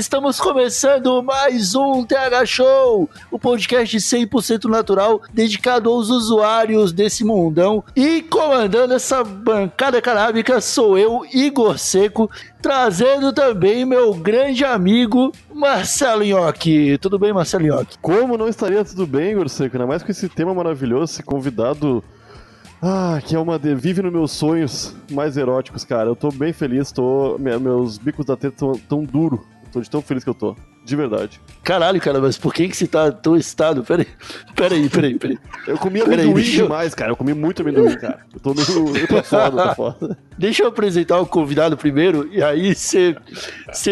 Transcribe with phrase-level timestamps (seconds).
[0.00, 7.84] Estamos começando mais um TH Show, o podcast 100% natural dedicado aos usuários desse mundão.
[7.94, 12.30] E comandando essa bancada canábica sou eu, Igor Seco,
[12.62, 16.96] trazendo também meu grande amigo Marcelo Nhoque.
[16.96, 17.98] Tudo bem, Marcelo Nhoque?
[18.00, 19.76] Como não estaria tudo bem, Igor Seco?
[19.76, 22.02] Ainda mais com esse tema maravilhoso, esse convidado.
[22.80, 23.58] Ah, que é uma.
[23.58, 23.74] De...
[23.74, 26.08] Vive nos meus sonhos mais eróticos, cara.
[26.08, 27.36] Eu tô bem feliz, tô.
[27.38, 29.44] me- Meus bicos da teta tão, tão duro.
[29.72, 30.56] Tô de tão feliz que eu tô.
[30.84, 31.40] De verdade.
[31.62, 33.84] Caralho, cara, mas por que que você tá tão excitado?
[33.84, 34.06] Peraí,
[34.56, 35.38] peraí, peraí, peraí.
[35.66, 37.12] Eu comi amendoim eu- demais, cara.
[37.12, 38.20] Eu comi muito amendoim, cara.
[38.32, 38.96] Eu tô meio.
[38.96, 40.18] Eu tô foda, tô foda.
[40.38, 43.14] Deixa eu apresentar o convidado primeiro e aí você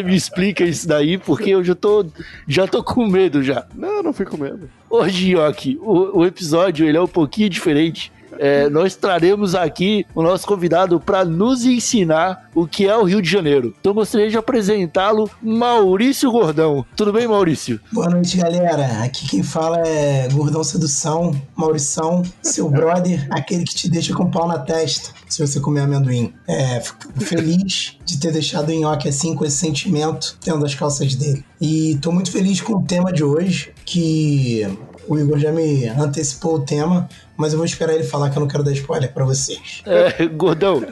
[0.02, 2.06] me explica isso daí, porque eu já tô,
[2.46, 3.66] já tô com medo já.
[3.74, 4.68] Não, não fui com medo.
[4.90, 8.10] Hoje, Yoki, o, o episódio ele é um pouquinho diferente.
[8.38, 13.20] É, nós traremos aqui o nosso convidado para nos ensinar o que é o Rio
[13.20, 13.74] de Janeiro.
[13.80, 16.84] Então gostaria de apresentá-lo, Maurício Gordão.
[16.96, 17.80] Tudo bem, Maurício?
[17.92, 19.04] Boa noite, galera.
[19.04, 24.30] Aqui quem fala é Gordão Sedução, Maurição, seu brother, aquele que te deixa com o
[24.30, 26.32] pau na testa se você comer amendoim.
[26.46, 31.14] É, fico feliz de ter deixado o nhoque assim, com esse sentimento, tendo as calças
[31.14, 31.44] dele.
[31.60, 34.66] E tô muito feliz com o tema de hoje, que
[35.08, 38.40] o Igor já me antecipou o tema, mas eu vou esperar ele falar que eu
[38.40, 39.82] não quero dar spoiler pra vocês.
[39.86, 40.84] É, Gordão,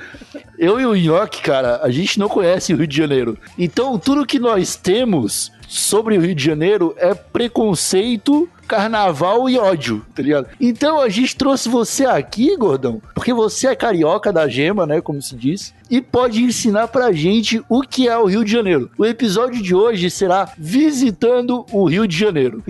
[0.57, 3.37] eu e o Nhoque, cara, a gente não conhece o Rio de Janeiro.
[3.59, 10.07] Então, tudo que nós temos sobre o Rio de Janeiro é preconceito, carnaval e ódio,
[10.15, 10.47] tá ligado?
[10.61, 15.21] Então, a gente trouxe você aqui, Gordão, porque você é carioca da gema, né, como
[15.21, 18.89] se diz, e pode ensinar pra gente o que é o Rio de Janeiro.
[18.97, 22.63] O episódio de hoje será visitando o Rio de Janeiro.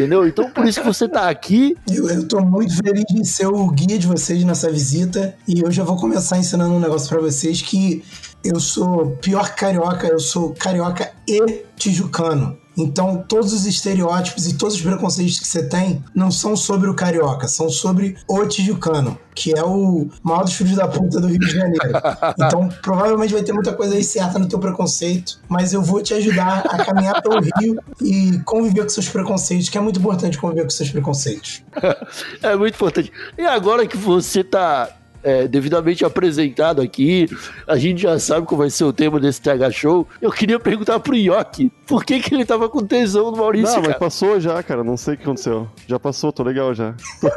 [0.00, 0.26] Entendeu?
[0.26, 3.70] Então, por isso que você tá aqui Eu, eu tô muito feliz de ser o
[3.70, 7.60] guia de vocês nessa visita e eu já vou começar ensinando um negócio pra vocês
[7.60, 8.02] que
[8.42, 12.56] eu sou pior carioca, eu sou carioca e tijucano.
[12.76, 16.94] Então, todos os estereótipos e todos os preconceitos que você tem não são sobre o
[16.94, 21.38] carioca, são sobre o tijucano, que é o maior dos filhos da puta do Rio
[21.38, 21.80] de Janeiro.
[22.40, 26.14] Então, provavelmente vai ter muita coisa aí certa no teu preconceito, mas eu vou te
[26.14, 30.64] ajudar a caminhar pelo Rio e conviver com seus preconceitos, que é muito importante conviver
[30.64, 31.62] com seus preconceitos.
[32.42, 33.12] É muito importante.
[33.36, 34.88] E agora que você tá
[35.22, 37.28] é, devidamente apresentado aqui,
[37.66, 40.06] a gente já sabe qual vai ser o tema desse TH Show.
[40.20, 43.80] Eu queria perguntar pro Yoki por que, que ele tava com tesão no Maurício, Não,
[43.82, 43.98] mas cara.
[43.98, 44.82] passou já, cara.
[44.84, 45.68] Não sei o que aconteceu.
[45.86, 46.94] Já passou, tô legal já.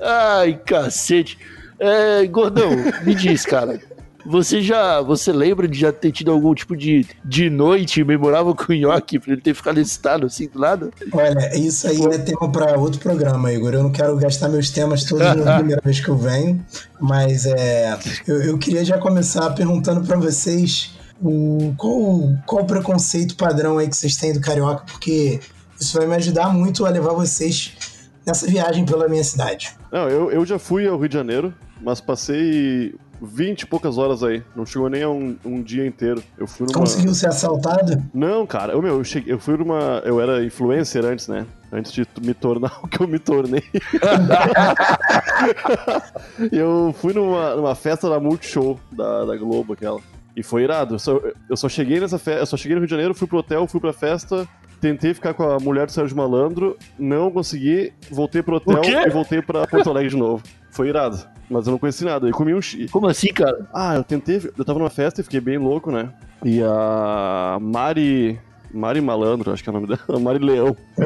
[0.00, 1.38] Ai, cacete.
[1.78, 2.70] É, Gordão,
[3.04, 3.80] me diz, cara.
[4.24, 5.00] Você já.
[5.00, 9.18] Você lembra de já ter tido algum tipo de, de noite memorável com o Yoki
[9.18, 10.90] pra ele ter ficado excitado assim do nada?
[11.12, 13.74] Olha, isso aí é tema para outro programa, Igor.
[13.74, 16.64] Eu não quero gastar meus temas todos na primeira vez que eu venho,
[17.00, 23.36] mas é, eu, eu queria já começar perguntando para vocês o, qual, qual o preconceito
[23.36, 25.40] padrão aí que vocês têm do carioca, porque
[25.78, 27.72] isso vai me ajudar muito a levar vocês
[28.26, 29.74] nessa viagem pela minha cidade.
[29.90, 34.22] Não, eu, eu já fui ao Rio de Janeiro, mas passei 20 e poucas horas
[34.22, 34.42] aí.
[34.54, 36.22] Não chegou nem a um, um dia inteiro.
[36.38, 36.78] Eu fui numa.
[36.78, 38.02] Conseguiu ser assaltado?
[38.14, 40.02] Não, cara, eu, meu, eu, cheguei, eu fui numa.
[40.04, 41.46] Eu era influencer antes, né?
[41.72, 43.62] Antes de me tornar o que eu me tornei.
[46.50, 50.00] E eu fui numa, numa festa da Multishow da, da Globo, aquela.
[50.36, 50.94] E foi irado.
[50.94, 52.40] Eu só, eu só cheguei nessa festa.
[52.40, 54.48] Eu só cheguei no Rio de Janeiro, fui pro hotel, fui pra festa.
[54.80, 59.42] Tentei ficar com a mulher do Sérgio Malandro, não consegui, voltei pro hotel e voltei
[59.42, 60.42] pra Porto Alegre de novo.
[60.70, 61.22] Foi irado.
[61.50, 62.28] Mas eu não conheci nada.
[62.28, 62.88] E comi um chi.
[62.88, 63.68] Como assim, cara?
[63.74, 64.36] Ah, eu tentei.
[64.56, 66.12] Eu tava numa festa e fiquei bem louco, né?
[66.44, 68.40] E a Mari.
[68.72, 70.00] Mari Malandro, acho que é o nome dela.
[70.20, 70.76] Mari Leão.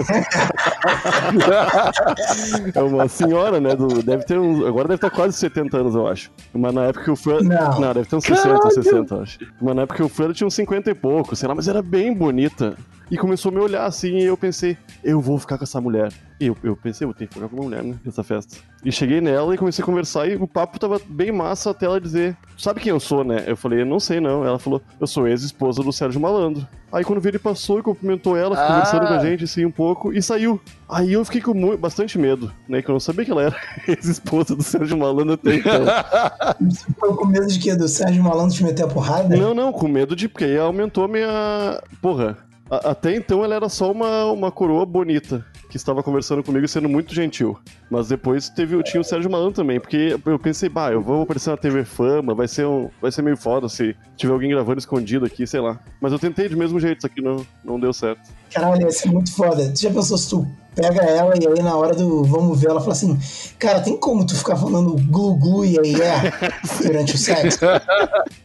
[2.74, 3.74] É uma senhora, né?
[3.74, 4.64] Do, deve ter uns.
[4.64, 6.30] Agora deve estar quase 70 anos, eu acho.
[6.52, 7.42] Mas na época que eu fui.
[7.42, 7.80] Não.
[7.80, 9.38] Não, deve ter uns 60, 60, eu acho.
[9.60, 11.68] Mas na época que eu fui, ela tinha uns 50 e pouco, sei lá, mas
[11.68, 12.76] era bem bonita.
[13.10, 16.10] E começou a me olhar assim, e eu pensei, eu vou ficar com essa mulher.
[16.40, 18.56] E eu, eu pensei, vou ter que ficar com uma mulher, né, nessa festa.
[18.82, 22.00] E cheguei nela e comecei a conversar e o papo tava bem massa até ela
[22.00, 23.44] dizer, sabe quem eu sou, né?
[23.46, 24.44] Eu falei, não sei não.
[24.44, 26.66] Ela falou, eu sou ex-esposa do Sérgio Malandro.
[26.94, 28.66] Aí quando vi ele passou e cumprimentou ela, Ah.
[28.68, 30.60] conversando com a gente assim um pouco, e saiu.
[30.88, 32.80] Aí eu fiquei com bastante medo, né?
[32.80, 33.56] Que eu não sabia que ela era
[33.88, 35.82] ex-esposa do Sérgio Malandro até então.
[36.70, 37.74] Você ficou com medo de quê?
[37.74, 39.36] Do Sérgio Malandro te meter a porrada?
[39.36, 40.28] Não, não, com medo de.
[40.28, 41.82] Porque aí aumentou a minha.
[42.00, 42.38] Porra.
[42.70, 45.44] a- até então ela era só uma, uma coroa bonita.
[45.74, 47.58] Que estava conversando comigo e sendo muito gentil.
[47.90, 49.80] Mas depois teve, tinha o Sérgio Malandro também.
[49.80, 53.22] Porque eu pensei, bah, eu vou aparecer na TV Fama, vai ser, um, vai ser
[53.22, 55.80] meio foda se tiver alguém gravando escondido aqui, sei lá.
[56.00, 58.20] Mas eu tentei de mesmo jeito, isso aqui não, não deu certo.
[58.52, 59.68] Caralho, ia ser muito foda.
[59.72, 62.78] Tu já pensou se tu pega ela e aí na hora do vamos ver, ela
[62.78, 63.18] fala assim:
[63.58, 67.64] Cara, tem como tu ficar falando glu-glu e aí é durante o sexo?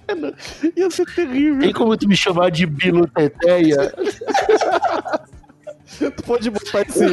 [0.76, 1.60] Ia ser terrível.
[1.60, 3.94] Tem como tu me chamar de Bilo Teteia?
[6.00, 7.06] Tu pode botar esse,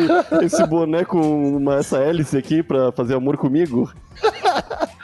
[0.44, 3.92] esse boné com uma, essa hélice aqui pra fazer amor comigo?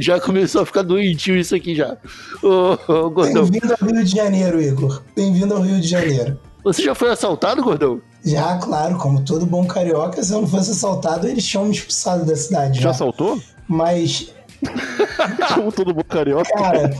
[0.00, 1.96] Já começou a ficar doentio isso aqui já.
[2.42, 5.02] Ô, ô, Gordão, Bem-vindo ao Rio de Janeiro, Igor.
[5.14, 6.38] Bem-vindo ao Rio de Janeiro.
[6.64, 8.00] você já foi assaltado, Gordão?
[8.24, 12.24] Já, claro, como todo bom carioca, se eu não fosse assaltado, eles tinham me expulsado
[12.24, 12.76] da cidade.
[12.76, 13.40] Já Já, assaltou?
[13.68, 14.32] Mas,
[15.54, 16.50] Como todo bom carioca.
[16.54, 16.90] cara,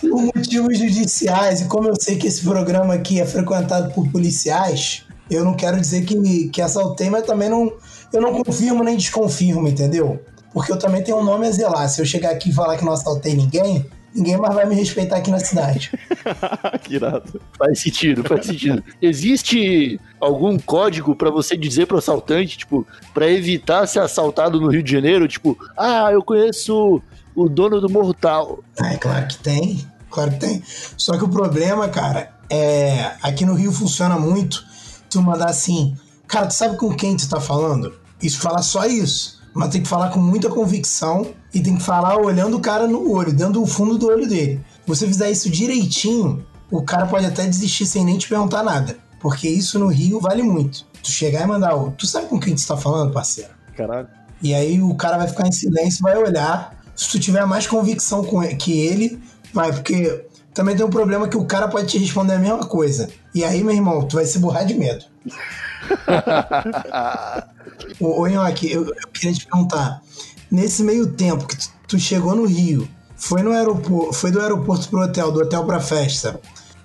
[0.00, 5.04] por motivos judiciais, e como eu sei que esse programa aqui é frequentado por policiais,
[5.30, 7.72] eu não quero dizer que, que assaltei, mas também não.
[8.12, 10.20] Eu não confirmo nem desconfirmo, entendeu?
[10.52, 11.88] Porque eu também tenho um nome a zelar.
[11.88, 15.16] Se eu chegar aqui e falar que não assaltei ninguém, ninguém mais vai me respeitar
[15.16, 15.92] aqui na cidade.
[16.82, 17.40] que irado.
[17.56, 18.82] Faz sentido, faz sentido.
[19.00, 24.82] Existe algum código pra você dizer pro assaltante, tipo, pra evitar ser assaltado no Rio
[24.82, 25.28] de Janeiro?
[25.28, 27.00] Tipo, ah, eu conheço
[27.34, 28.60] o dono do morro tal.
[28.80, 29.86] Ah, é claro que tem.
[30.10, 30.62] Claro que tem.
[30.96, 33.12] Só que o problema, cara, é.
[33.22, 34.64] Aqui no Rio funciona muito.
[35.08, 35.96] Tu mandar assim,
[36.26, 37.94] cara, tu sabe com quem tu tá falando?
[38.22, 39.40] Isso fala só isso.
[39.52, 43.10] Mas tem que falar com muita convicção e tem que falar olhando o cara no
[43.10, 44.64] olho, dentro do fundo do olho dele.
[44.82, 48.96] Se você fizer isso direitinho, o cara pode até desistir sem nem te perguntar nada.
[49.20, 50.86] Porque isso no Rio vale muito.
[51.02, 53.50] Tu chegar e mandar, "Ô, tu sabe com quem tu tá falando, parceiro?
[53.76, 54.08] Caralho.
[54.42, 56.79] E aí o cara vai ficar em silêncio, vai olhar.
[57.00, 59.18] Se tu tiver mais convicção com ele- que ele,
[59.54, 63.08] vai, porque também tem um problema que o cara pode te responder a mesma coisa.
[63.34, 65.02] E aí, meu irmão, tu vai se borrar de medo.
[67.98, 70.02] Ô, ô Nhoque, eu, eu queria te perguntar.
[70.50, 72.86] Nesse meio tempo que tu, tu chegou no Rio,
[73.16, 76.38] foi no aeroporto, foi do aeroporto pro hotel, do hotel pra festa.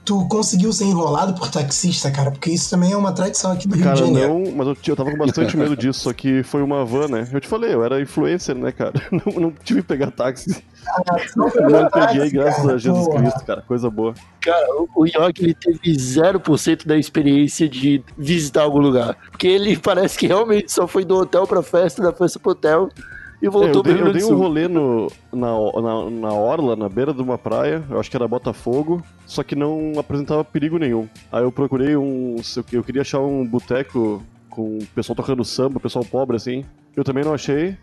[0.05, 2.29] Tu conseguiu ser enrolado por taxista, cara?
[2.29, 4.33] Porque isso também é uma tradição aqui do Rio de Cara, Janeiro.
[4.39, 7.27] não, mas eu, eu tava com bastante medo disso, só que foi uma van, né?
[7.33, 8.93] Eu te falei, eu era influencer, né, cara?
[9.11, 10.63] Não, não tive que pegar táxi.
[10.87, 13.21] Ah, não não peguei, graças cara, a Jesus porra.
[13.21, 13.61] Cristo, cara.
[13.63, 14.13] Coisa boa.
[14.41, 19.17] Cara, o- o York ele teve 0% da experiência de visitar algum lugar.
[19.31, 22.89] Porque ele parece que realmente só foi do hotel pra festa, da festa pro hotel
[23.41, 25.51] e É, voltou eu, pro dei, eu dei um rolê no, na,
[25.81, 29.55] na, na orla, na beira de uma praia, eu acho que era Botafogo, só que
[29.55, 31.07] não apresentava perigo nenhum.
[31.31, 32.35] Aí eu procurei um.
[32.55, 36.63] Eu eu queria achar um boteco com o pessoal tocando samba, pessoal pobre assim.
[36.95, 37.77] Eu também não achei.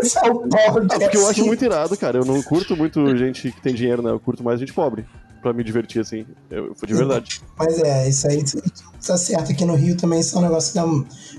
[0.00, 0.86] Pessoal pobre.
[0.90, 1.46] Ah, porque eu acho assim.
[1.46, 2.18] muito irado, cara.
[2.18, 4.10] Eu não curto muito gente que tem dinheiro, né?
[4.10, 5.04] Eu curto mais gente pobre.
[5.40, 6.24] Pra me divertir, assim.
[6.48, 7.40] Eu, foi de verdade.
[7.58, 8.44] Mas é, isso aí
[9.04, 9.50] tá certo.
[9.50, 10.86] Aqui no Rio também isso é um negócio que dá,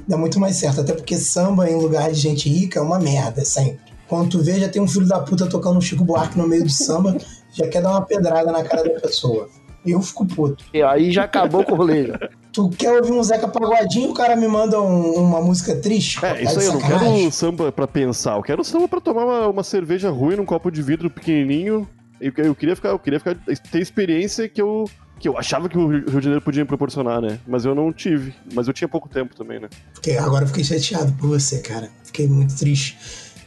[0.10, 0.82] dá muito mais certo.
[0.82, 3.80] Até porque samba em lugar de gente rica é uma merda, sempre.
[4.08, 6.64] Quando tu vê, já tem um filho da puta tocando um Chico Buarque no meio
[6.64, 7.18] do samba,
[7.54, 9.50] já quer dar uma pedrada na cara da pessoa.
[9.86, 10.66] Eu fico puto.
[10.74, 12.12] E aí já acabou com o rolê.
[12.54, 16.24] Tu quer ouvir um Zeca Pagodinho, o cara me manda um- uma música triste?
[16.24, 18.38] É, isso aí, eu não quero samba pra pensar.
[18.38, 21.88] Eu quero samba pra tomar uma, uma cerveja ruim num copo de vidro pequenininho.
[22.22, 23.36] Eu, eu queria ficar, eu queria ficar,
[23.72, 24.88] ter experiência que eu,
[25.20, 27.40] que eu achava que o Rio de Janeiro podia me proporcionar, né?
[27.48, 28.36] Mas eu não tive.
[28.54, 29.68] Mas eu tinha pouco tempo também, né?
[29.96, 31.90] Fiquei- agora eu fiquei chateado por você, cara.
[32.04, 32.96] Fiquei muito triste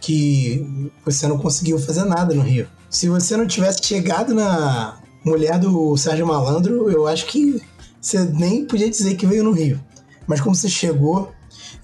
[0.01, 2.67] que você não conseguiu fazer nada no Rio.
[2.91, 7.63] Se você não tivesse chegado na mulher do Sérgio Malandro, eu acho que
[8.07, 9.81] você nem podia dizer que veio no Rio.
[10.27, 11.33] Mas como você chegou.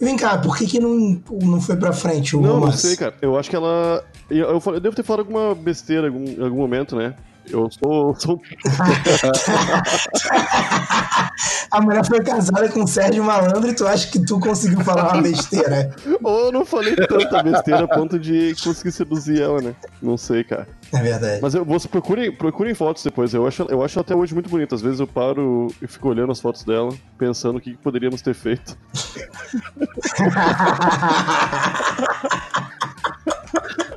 [0.00, 2.96] E vem cá, por que, que não, não foi pra frente o Não, não sei,
[2.96, 3.14] cara.
[3.22, 4.04] Eu acho que ela.
[4.30, 7.14] Eu, eu, falei- eu devo ter falado alguma besteira em algum, em algum momento, né?
[7.50, 8.14] Eu sou.
[8.14, 8.40] sou...
[11.70, 15.14] A mulher foi casada com o Sérgio Malandro e tu acha que tu conseguiu falar
[15.14, 15.90] uma besteira?
[16.22, 19.74] Ou eu não falei tanta besteira a ponto de conseguir seduzir ela, né?
[20.00, 20.68] Não sei, cara.
[20.92, 21.40] É verdade.
[21.40, 23.32] Mas eu, você procurem, procurem fotos depois.
[23.32, 24.74] Eu acho, eu acho até hoje muito bonita.
[24.74, 28.20] Às vezes eu paro e fico olhando as fotos dela, pensando o que que poderíamos
[28.20, 28.76] ter feito.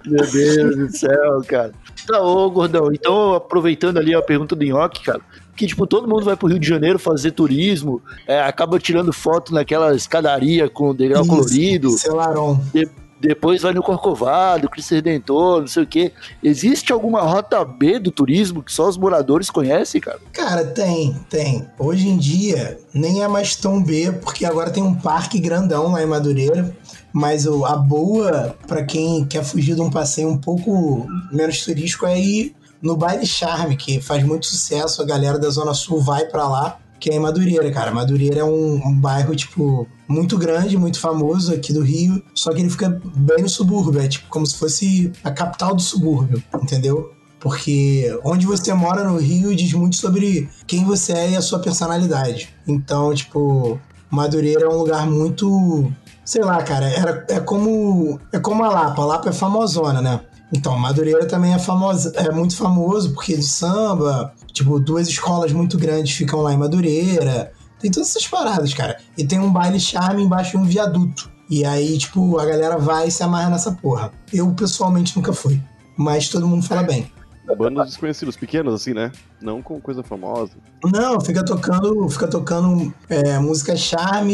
[0.06, 1.74] Meu Deus do céu, cara.
[2.08, 5.22] Tá, ô, gordão, então aproveitando ali a pergunta do Nhoque, cara,
[5.56, 9.54] que tipo, todo mundo vai pro Rio de Janeiro fazer turismo, é, acaba tirando foto
[9.54, 12.60] naquela escadaria com degrau Isso, colorido, Celaron.
[12.74, 16.12] de- depois vai no Corcovado, Cristo Redentor, não sei o quê.
[16.44, 20.20] Existe alguma rota B do turismo que só os moradores conhecem, cara?
[20.32, 21.66] Cara, tem, tem.
[21.80, 26.04] Hoje em dia, nem é mais tão B, porque agora tem um parque grandão lá
[26.04, 26.76] em Madureira.
[27.16, 32.20] Mas a boa, pra quem quer fugir de um passeio um pouco menos turístico, é
[32.20, 35.02] ir no Baile Charme, que faz muito sucesso.
[35.02, 37.90] A galera da Zona Sul vai pra lá, que é em Madureira, cara.
[37.94, 42.22] Madureira é um, um bairro, tipo, muito grande, muito famoso aqui do Rio.
[42.34, 44.02] Só que ele fica bem no subúrbio.
[44.02, 47.14] É tipo como se fosse a capital do subúrbio, entendeu?
[47.40, 51.60] Porque onde você mora no Rio diz muito sobre quem você é e a sua
[51.60, 52.50] personalidade.
[52.68, 53.80] Então, tipo,
[54.10, 55.92] Madureira é um lugar muito.
[56.26, 58.20] Sei lá, cara, era, é como.
[58.34, 59.02] É como a Lapa.
[59.02, 60.20] A Lapa é famosona, né?
[60.52, 65.78] Então, Madureira também é famosa, é muito famoso porque de samba, tipo, duas escolas muito
[65.78, 67.52] grandes ficam lá em Madureira.
[67.80, 68.98] Tem todas essas paradas, cara.
[69.18, 71.30] E tem um baile charme embaixo de um viaduto.
[71.50, 74.12] E aí, tipo, a galera vai e se amarra nessa porra.
[74.34, 75.62] Eu, pessoalmente, nunca fui.
[75.98, 77.12] Mas todo mundo fala bem.
[77.58, 79.12] Bandas desconhecidos, pequenos assim, né?
[79.42, 80.54] Não com coisa famosa.
[80.84, 84.34] Não, fica tocando, fica tocando é, música charme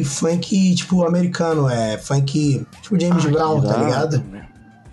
[0.00, 1.68] e funk, tipo, americano.
[1.68, 4.22] É funk, tipo James Brown, tá ligado?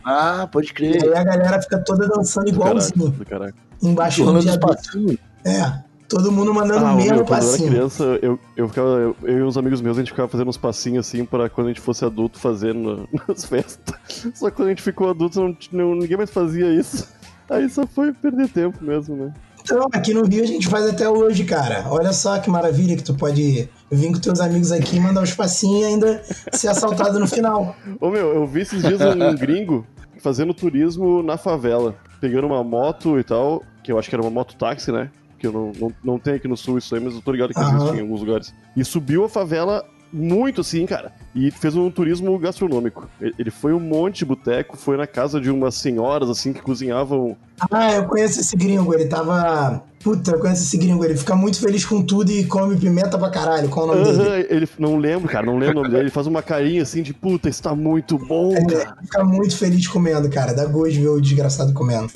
[0.04, 1.04] Ah, pode E crer.
[1.04, 3.10] aí a galera fica toda dançando Do caraca, igualzinho.
[3.12, 3.56] do caraca.
[3.82, 5.18] Embaixo do passinhos.
[5.46, 5.74] É,
[6.10, 7.70] todo mundo mandando Ah, o mesmo meu, quando eu era passinho.
[7.70, 10.58] criança, eu, eu, ficava, eu, eu e uns amigos meus, a gente ficava fazendo uns
[10.58, 13.96] passinhos assim pra quando a gente fosse adulto fazer no- nas festas.
[14.34, 17.08] Só que quando a gente ficou adulto, não, não- ninguém mais fazia isso.
[17.52, 19.34] Aí só foi perder tempo mesmo, né?
[19.62, 21.86] Então, aqui no Rio a gente faz até hoje, cara.
[21.88, 25.82] Olha só que maravilha que tu pode vir com teus amigos aqui, mandar os passinhos
[25.82, 27.76] e ainda ser assaltado no final.
[28.00, 29.86] Ô meu, eu vi esses dias um gringo
[30.20, 34.32] fazendo turismo na favela, pegando uma moto e tal, que eu acho que era uma
[34.32, 35.12] moto táxi, né?
[35.38, 37.54] Que eu não, não, não tenho aqui no sul isso aí, mas eu tô ligado
[37.54, 37.76] que Aham.
[37.76, 38.54] existe em alguns lugares.
[38.76, 41.12] E subiu a favela muito assim, cara.
[41.36, 43.10] E fez um turismo gastronômico.
[43.20, 46.62] Ele ele foi um monte de boteco, foi na casa de umas senhoras assim que
[46.62, 47.36] cozinhavam.
[47.70, 49.84] Ah, eu conheço esse gringo, ele tava.
[50.04, 53.30] Puta, eu conheço esse gringo, ele fica muito feliz com tudo e come pimenta pra
[53.30, 53.70] caralho.
[53.70, 54.22] Qual o nome dele?
[54.22, 56.04] Aham, ele não lembro, cara, não lembro o nome dele.
[56.04, 58.98] Ele faz uma carinha assim de puta, isso tá muito bom, Ele cara.
[59.02, 60.54] fica muito feliz comendo, cara.
[60.54, 62.10] Dá gosto de ver o desgraçado comendo.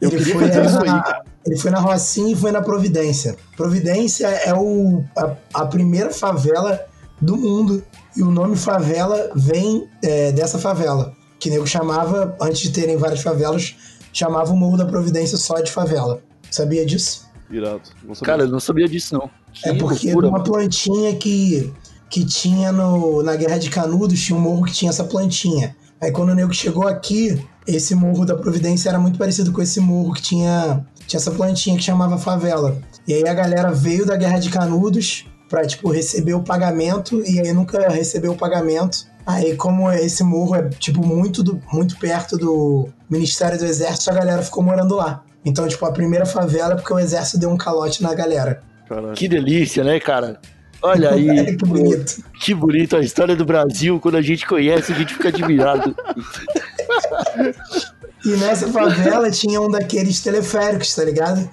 [0.00, 1.24] Eu queria fazer isso aí, cara.
[1.46, 3.36] Ele foi na Rocinha e foi na Providência.
[3.56, 6.80] Providência é o, a, a primeira favela
[7.20, 7.82] do mundo.
[8.16, 11.12] E o nome favela vem é, dessa favela.
[11.38, 13.74] Que nego chamava, antes de terem várias favelas,
[14.12, 16.20] chamava o Morro da Providência só de favela.
[16.50, 17.28] Sabia disso?
[17.50, 17.82] Irado.
[18.04, 18.32] Não sabia.
[18.32, 19.30] Cara, eu não sabia disso, não.
[19.52, 20.50] Que É porque loucura, uma mano.
[20.50, 21.72] plantinha que,
[22.08, 25.76] que tinha no, na Guerra de Canudos, tinha um morro que tinha essa plantinha.
[26.00, 29.80] Aí quando o nego chegou aqui, esse morro da Providência era muito parecido com esse
[29.80, 32.78] morro que tinha, tinha essa plantinha que chamava favela.
[33.06, 37.40] E aí a galera veio da Guerra de Canudos pra, tipo, receber o pagamento, e
[37.40, 39.04] aí nunca recebeu o pagamento.
[39.26, 44.14] Aí, como esse morro é, tipo, muito, do, muito perto do Ministério do Exército, a
[44.14, 45.24] galera ficou morando lá.
[45.44, 48.62] Então, tipo, a primeira favela é porque o exército deu um calote na galera.
[48.88, 49.14] Caralho.
[49.14, 50.40] Que delícia, né, cara?
[50.82, 52.24] Olha aí, que bonito.
[52.40, 53.98] que bonito a história do Brasil.
[54.00, 55.96] Quando a gente conhece, a gente fica admirado.
[58.24, 61.48] E nessa favela tinha um daqueles teleféricos, tá ligado?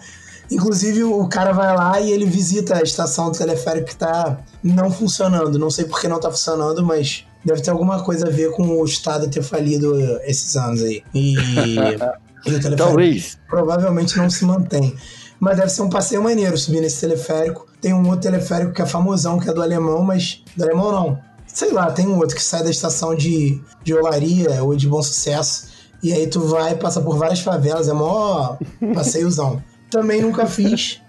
[0.49, 4.91] Inclusive o cara vai lá e ele visita a estação do teleférico que tá não
[4.91, 5.59] funcionando.
[5.59, 8.67] Não sei por que não tá funcionando, mas deve ter alguma coisa a ver com
[8.67, 11.03] o Estado ter falido esses anos aí.
[11.13, 11.35] E,
[12.45, 13.37] e o teleférico Talvez.
[13.49, 14.95] provavelmente não se mantém.
[15.39, 17.67] Mas deve ser um passeio maneiro subir nesse teleférico.
[17.79, 20.43] Tem um outro teleférico que é famosão, que é do alemão, mas.
[20.55, 21.19] Do alemão não.
[21.45, 25.01] Sei lá, tem um outro que sai da estação de, de Olaria ou de Bom
[25.01, 25.67] Sucesso.
[26.01, 28.57] E aí tu vai, passa por várias favelas, é mó
[28.93, 29.61] passeiozão.
[29.89, 31.01] Também nunca fiz,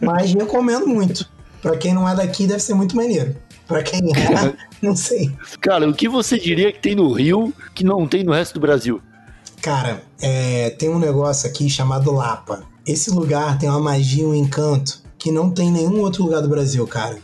[0.00, 1.28] mas recomendo muito.
[1.62, 3.36] Pra quem não é daqui, deve ser muito maneiro.
[3.66, 5.32] Pra quem é, não sei.
[5.60, 8.60] Cara, o que você diria que tem no Rio que não tem no resto do
[8.60, 9.00] Brasil?
[9.62, 12.64] Cara, é, tem um negócio aqui chamado Lapa.
[12.86, 16.48] Esse lugar tem uma magia, um encanto que não tem em nenhum outro lugar do
[16.50, 17.16] Brasil, cara.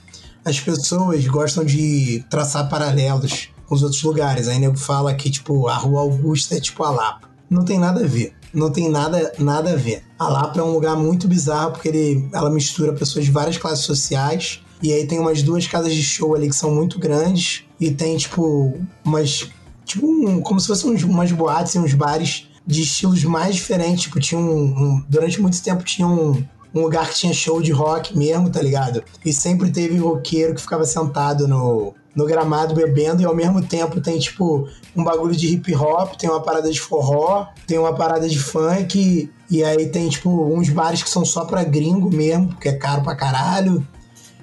[0.43, 4.49] As pessoas gostam de traçar paralelos com os outros lugares.
[4.49, 7.29] Aí nego fala que, tipo, a Rua Augusta é tipo a Lapa.
[7.51, 8.33] Não tem nada a ver.
[8.53, 10.03] Não tem nada, nada a ver.
[10.19, 13.85] A Lapa é um lugar muito bizarro porque ele, ela mistura pessoas de várias classes
[13.85, 14.61] sociais.
[14.83, 17.65] E aí tem umas duas casas de show ali que são muito grandes.
[17.79, 19.49] E tem, tipo, umas
[19.85, 24.03] tipo um, como se fossem umas boates e uns bares de estilos mais diferentes.
[24.05, 26.43] Tipo, tinha um, um- durante muito tempo tinha um,
[26.75, 29.03] um lugar que tinha show de rock mesmo, tá ligado?
[29.25, 34.01] E sempre teve roqueiro que ficava sentado no, no gramado bebendo e ao mesmo tempo
[34.01, 38.29] tem, tipo, um bagulho de hip hop, tem uma parada de forró, tem uma parada
[38.29, 42.69] de funk, e aí tem, tipo, uns bares que são só pra gringo mesmo, porque
[42.69, 43.87] é caro pra caralho.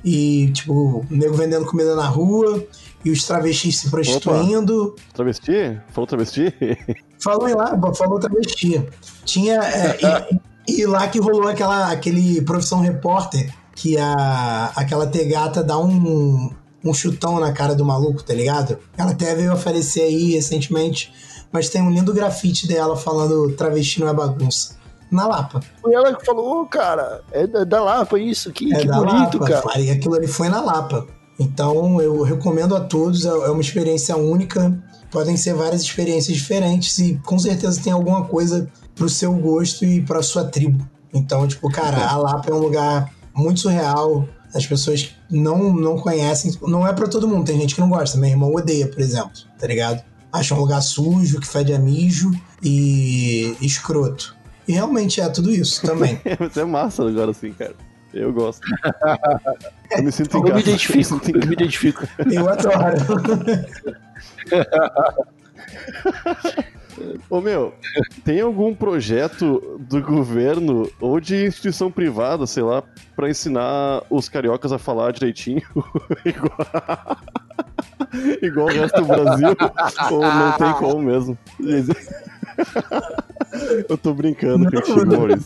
[0.04, 2.66] E, tipo, nego vendendo comida na rua,
[3.04, 4.96] e os travestis se prostituindo.
[5.14, 5.80] Travesti?
[5.90, 6.54] Falou travesti?
[7.20, 8.86] Falou lá, falou travesti.
[9.26, 9.56] Tinha.
[9.56, 9.98] é,
[10.68, 16.52] e, e lá que rolou aquela, aquele profissão repórter, que a, aquela tegata dá um,
[16.84, 18.78] um chutão na cara do maluco, tá ligado?
[18.98, 21.14] Ela até veio aparecer aí recentemente,
[21.52, 24.78] mas tem um lindo grafite dela falando travesti não é bagunça.
[25.10, 25.62] Na Lapa.
[25.82, 29.62] Foi ela falou, "Ô, cara, é da, da Lapa isso, que, É que bonito, Lapa,
[29.62, 29.80] cara.
[29.80, 31.08] E aquilo ali foi na Lapa.
[31.40, 34.78] Então eu recomendo a todos, é é uma experiência única.
[35.10, 40.02] Podem ser várias experiências diferentes e com certeza tem alguma coisa pro seu gosto e
[40.02, 40.86] pra sua tribo.
[41.14, 44.28] Então, tipo, cara, a Lapa é um lugar muito surreal.
[44.58, 46.52] As pessoas não, não conhecem.
[46.64, 48.18] Não é pra todo mundo, tem gente que não gosta.
[48.18, 50.04] Meu irmão odeia, por exemplo, tá ligado?
[50.34, 54.36] Acha um lugar sujo, que fede a mijo e escroto.
[54.68, 56.20] E realmente é tudo isso também.
[56.40, 57.76] Mas é massa agora assim, cara.
[58.14, 58.62] Eu gosto.
[59.92, 60.62] Eu me sinto em Eu me casa.
[60.70, 62.08] identifico, me eu me identifico.
[62.32, 62.98] Eu adoro.
[67.30, 67.74] Ô meu,
[68.24, 72.84] tem algum projeto do governo ou de instituição privada, sei lá,
[73.16, 75.62] pra ensinar os cariocas a falar direitinho?
[76.26, 77.18] igual...
[78.42, 79.50] igual o resto do Brasil?
[80.12, 81.38] ou não tem como mesmo?
[83.90, 85.46] Eu tô brincando Não, contigo, Maurício.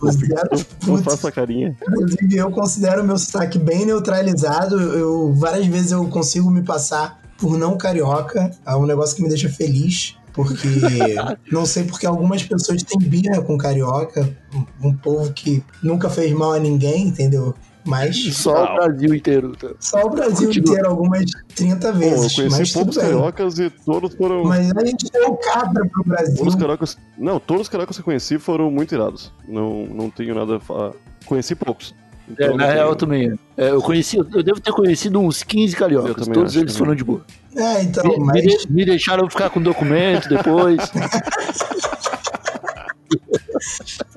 [0.85, 1.75] Não, não- faça carinha.
[1.81, 4.79] Inclusive, eu considero o meu sotaque bem neutralizado.
[4.79, 8.51] Eu, várias vezes eu consigo me passar por não carioca.
[8.65, 10.17] É um negócio que me deixa feliz.
[10.33, 10.67] Porque
[11.51, 14.29] não sei porque algumas pessoas têm birra com carioca.
[14.53, 17.53] Um, um povo que nunca fez mal a ninguém, entendeu?
[17.83, 19.55] Mas Só o Brasil inteiro.
[19.55, 19.69] tá?
[19.79, 20.69] só o Brasil Continua.
[20.73, 22.35] inteiro, algumas 30 Pô, eu vezes.
[22.35, 24.43] conheci mas poucos cariocas e todos foram.
[24.43, 26.35] Mas a gente deu cabra pro Brasil.
[26.37, 26.97] Todos os cariocas.
[27.17, 29.33] Não, todos os cariocas que eu conheci foram muito irados.
[29.47, 30.91] Não, não tenho nada a falar.
[31.25, 31.95] Conheci poucos.
[32.31, 33.37] Então É, na real eu também.
[33.57, 36.15] É, eu conheci, eu devo ter conhecido uns 15 Eu cariocas.
[36.25, 36.77] também Todos eles também.
[36.77, 37.21] foram de boa.
[37.55, 38.65] É, então, Me, mas.
[38.65, 40.79] me deixaram ficar com documento depois.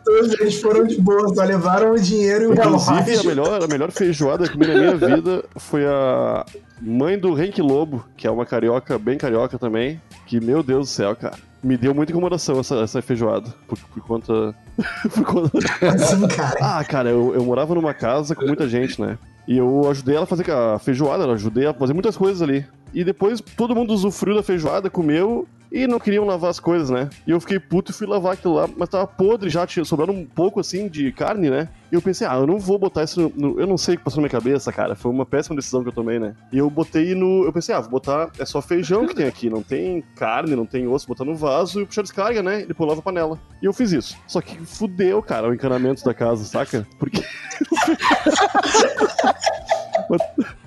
[0.05, 3.67] Todos eles foram de boa, só levaram o dinheiro e o Inclusive, a melhor, a
[3.67, 6.45] melhor feijoada que eu comi na minha vida foi a
[6.81, 10.01] mãe do Henk Lobo, que é uma carioca, bem carioca também.
[10.27, 11.37] Que, meu Deus do céu, cara.
[11.63, 13.53] Me deu muita incomodação essa, essa feijoada.
[13.67, 14.55] Por, por conta.
[15.15, 15.59] por conta.
[15.95, 16.59] Assim, cara.
[16.61, 19.19] Ah, cara, eu, eu morava numa casa com muita gente, né?
[19.47, 22.41] E eu ajudei ela a fazer a feijoada, eu ajudei ela a fazer muitas coisas
[22.43, 22.67] ali.
[22.95, 27.11] E depois todo mundo usufruiu da feijoada, comeu e não queriam lavar as coisas, né?
[27.27, 30.13] E eu fiquei puto e fui lavar aquilo lá, mas tava podre já, tinha sobrado
[30.13, 31.69] um pouco assim de carne, né?
[31.91, 33.59] E eu pensei, ah, eu não vou botar isso no.
[33.59, 34.95] eu não sei o que passou na minha cabeça, cara.
[34.95, 36.37] Foi uma péssima decisão que eu tomei, né?
[36.53, 37.45] E eu botei no.
[37.45, 38.31] Eu pensei, ah, vou botar.
[38.39, 41.81] É só feijão que tem aqui, não tem carne, não tem osso, botar no vaso
[41.81, 42.63] e puxar descarga, né?
[42.63, 43.37] E depois lava a panela.
[43.61, 44.17] E eu fiz isso.
[44.29, 46.87] Só que fudeu, cara, o encanamento da casa, saca?
[47.01, 47.21] Porque.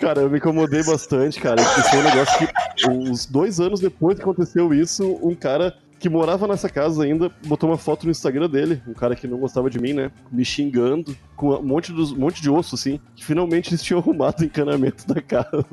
[0.00, 1.60] Cara, eu me incomodei bastante, cara.
[1.60, 6.08] Isso foi um negócio que, uns dois anos depois que aconteceu isso, um cara que
[6.08, 9.68] morava nessa casa ainda botou uma foto no Instagram dele, um cara que não gostava
[9.68, 10.10] de mim, né?
[10.32, 14.00] Me xingando, com um monte, dos, um monte de osso, assim, que finalmente eles tinham
[14.00, 15.66] arrumado o encanamento da casa.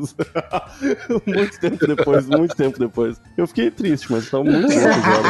[1.25, 3.21] muito tempo depois, muito tempo depois.
[3.37, 5.23] Eu fiquei triste, mas tava muito louco agora.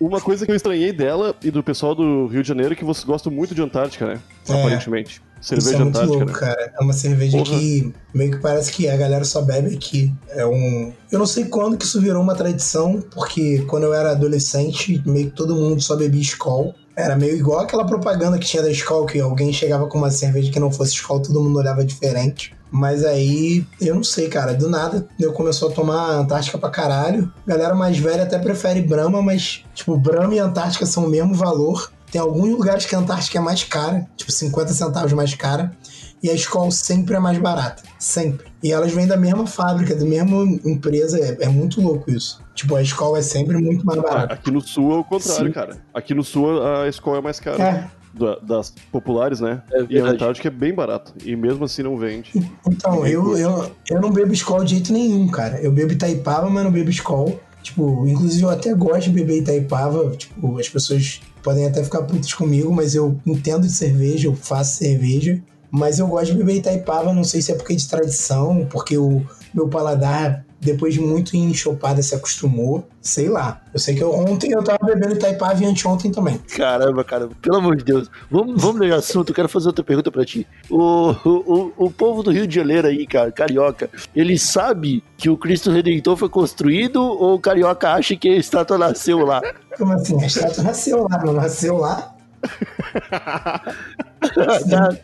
[0.00, 2.84] Uma coisa que eu estranhei dela e do pessoal do Rio de Janeiro é que
[2.84, 4.20] vocês gostam muito de Antártica, né?
[4.48, 4.52] É.
[4.52, 5.22] Aparentemente.
[5.40, 6.38] Isso Cerveja é muito Antártica, louco, né?
[6.38, 6.72] cara.
[6.78, 7.50] É uma cerveja Porra.
[7.58, 10.12] que meio que parece que a galera só bebe aqui.
[10.30, 10.92] É um.
[11.10, 15.26] Eu não sei quando que isso virou uma tradição, porque quando eu era adolescente, meio
[15.26, 16.74] que todo mundo só bebia Skol.
[16.96, 20.50] Era meio igual aquela propaganda que tinha da Skol, que alguém chegava com uma cerveja
[20.50, 22.52] que não fosse Skol, todo mundo olhava diferente.
[22.70, 24.52] Mas aí, eu não sei, cara.
[24.52, 27.32] Do nada, eu começou a tomar Antártica pra caralho.
[27.46, 31.90] Galera mais velha até prefere Brahma, mas, tipo, Brahma e Antártica são o mesmo valor.
[32.10, 35.72] Tem alguns lugares que a Antártica é mais cara, tipo 50 centavos mais cara,
[36.22, 37.82] e a Skol sempre é mais barata.
[37.98, 38.46] Sempre.
[38.62, 42.40] E elas vêm da mesma fábrica, da mesma empresa, é, é muito louco isso.
[42.54, 44.34] Tipo, a Skol é sempre muito mais Ah, barata.
[44.34, 45.52] aqui no sul é o contrário, Sim.
[45.52, 45.76] cara.
[45.94, 47.62] Aqui no sul a escola é mais cara.
[47.62, 49.62] É, da- das populares, né?
[49.70, 50.06] É e a.
[50.06, 51.12] Antártica é bem barata.
[51.24, 52.32] E mesmo assim não vende.
[52.66, 55.60] então, eu, eu, eu não bebo Skol de jeito nenhum, cara.
[55.60, 57.38] Eu bebo Itaipava, mas não bebo Skol.
[57.62, 60.10] Tipo, inclusive eu até gosto de beber Itaipava.
[60.16, 64.76] Tipo, as pessoas podem até ficar putas comigo, mas eu entendo de cerveja, eu faço
[64.76, 65.42] cerveja.
[65.70, 68.98] Mas eu gosto de beber Itaipava, não sei se é porque é de tradição, porque
[68.98, 72.88] o meu paladar depois de muito enxopada se acostumou.
[73.00, 73.60] Sei lá.
[73.72, 76.38] Eu sei que eu- ontem eu tava bebendo Itaipava e anteontem também.
[76.56, 78.10] Caramba, cara, pelo amor de Deus.
[78.30, 80.46] Vamos, vamos mudar de assunto, eu quero fazer outra pergunta pra ti.
[80.68, 85.36] O, o, o povo do Rio de Janeiro aí, cara, carioca, ele sabe que o
[85.36, 89.40] Cristo Redentor foi construído ou o carioca acha que a estátua nasceu lá?
[89.76, 90.20] Como assim?
[90.22, 92.14] A estátua nasceu lá, não nasceu lá?
[94.70, 94.96] tá,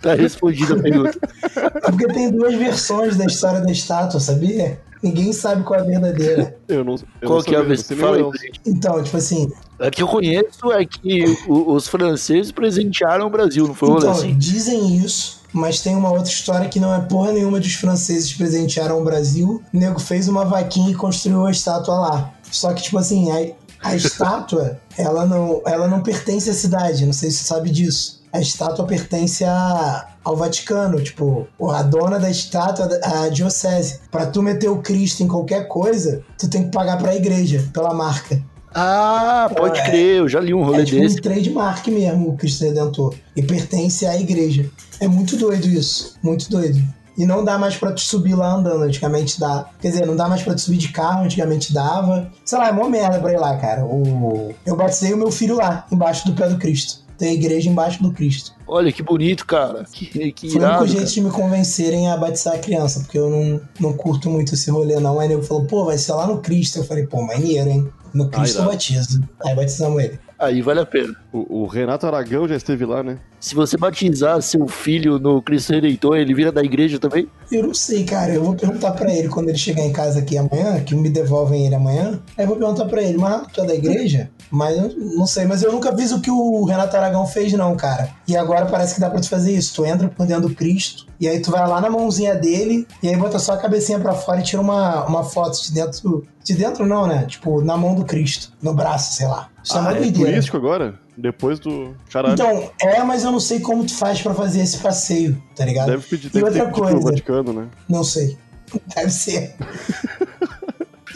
[0.00, 1.18] tá respondida a pergunta.
[1.56, 4.80] É porque tem duas versões da história da estátua, sabia?
[5.02, 6.56] Ninguém sabe qual é a verdadeira.
[6.68, 6.94] Eu não.
[7.20, 8.60] Eu Qual não que é a gente.
[8.66, 13.74] Então, tipo assim, A que eu conheço é que os franceses presentearam o Brasil, não
[13.74, 14.36] foi Então, assim?
[14.36, 19.00] dizem isso, mas tem uma outra história que não é porra nenhuma dos franceses presentearam
[19.00, 19.62] o Brasil.
[19.72, 22.34] O nego fez uma vaquinha e construiu a estátua lá.
[22.50, 27.12] Só que, tipo assim, a, a estátua, ela não, ela não pertence à cidade, não
[27.12, 28.17] sei se você sabe disso.
[28.32, 34.00] A estátua pertence a, ao Vaticano, tipo, a dona da estátua, a diocese.
[34.10, 37.94] Pra tu meter o Cristo em qualquer coisa, tu tem que pagar pra igreja, pela
[37.94, 38.40] marca.
[38.74, 39.84] Ah, pode É.
[39.86, 41.18] crer, eu já li um rolê É tipo desse.
[41.18, 43.14] um trademark mesmo, o Cristo Redentor.
[43.34, 44.68] E pertence à igreja.
[45.00, 46.14] É muito doido isso.
[46.22, 46.78] Muito doido.
[47.16, 48.82] E não dá mais pra tu subir lá andando.
[48.82, 49.66] Antigamente dá.
[49.80, 51.24] Quer dizer, não dá mais pra tu subir de carro.
[51.24, 52.30] Antigamente dava.
[52.44, 53.84] Sei lá, é mó merda pra ir lá, cara.
[53.84, 54.54] O...
[54.64, 57.00] Eu batizei o meu filho lá, embaixo do pé do Cristo.
[57.18, 58.52] Tem a igreja embaixo do Cristo.
[58.66, 59.84] Olha que bonito, cara.
[59.92, 61.10] Que, que Foi o único jeito cara.
[61.10, 65.00] de me convencerem a batizar a criança, porque eu não, não curto muito esse rolê,
[65.00, 65.18] não.
[65.18, 66.78] Aí nego falou, pô, vai ser lá no Cristo.
[66.78, 67.88] Eu falei, pô, maneiro, hein?
[68.14, 68.70] No Cristo eu irado.
[68.70, 69.22] batizo.
[69.44, 70.18] Aí batizamos ele.
[70.38, 71.14] Aí vale a pena.
[71.32, 73.18] O, o Renato Aragão já esteve lá, né?
[73.40, 77.28] Se você batizar seu filho no Cristo Redentor, ele vira da igreja também?
[77.52, 78.32] Eu não sei, cara.
[78.34, 81.64] Eu vou perguntar pra ele quando ele chegar em casa aqui amanhã, que me devolvem
[81.66, 82.20] ele amanhã.
[82.36, 84.28] Aí eu vou perguntar pra ele, mas tu é da igreja?
[84.50, 87.76] Mas eu não sei, mas eu nunca fiz o que o Renato Aragão fez, não,
[87.76, 88.08] cara.
[88.26, 89.74] E agora parece que dá pra tu fazer isso.
[89.74, 93.08] Tu entra por dentro do Cristo, e aí tu vai lá na mãozinha dele, e
[93.08, 96.26] aí bota só a cabecinha pra fora e tira uma, uma foto de dentro.
[96.42, 97.24] De dentro não, né?
[97.26, 99.48] Tipo, na mão do Cristo, no braço, sei lá.
[99.62, 100.30] Isso é Ah, é doideira.
[100.30, 100.98] turístico agora?
[101.18, 101.96] Depois do.
[102.10, 102.34] Caralho.
[102.34, 105.90] Então, é, mas eu não sei como tu faz pra fazer esse passeio, tá ligado?
[105.90, 107.68] deve pedir e deve outra ter que pedir pro coisa, Vaticano, né?
[107.88, 108.38] Não sei.
[108.94, 109.56] Deve ser.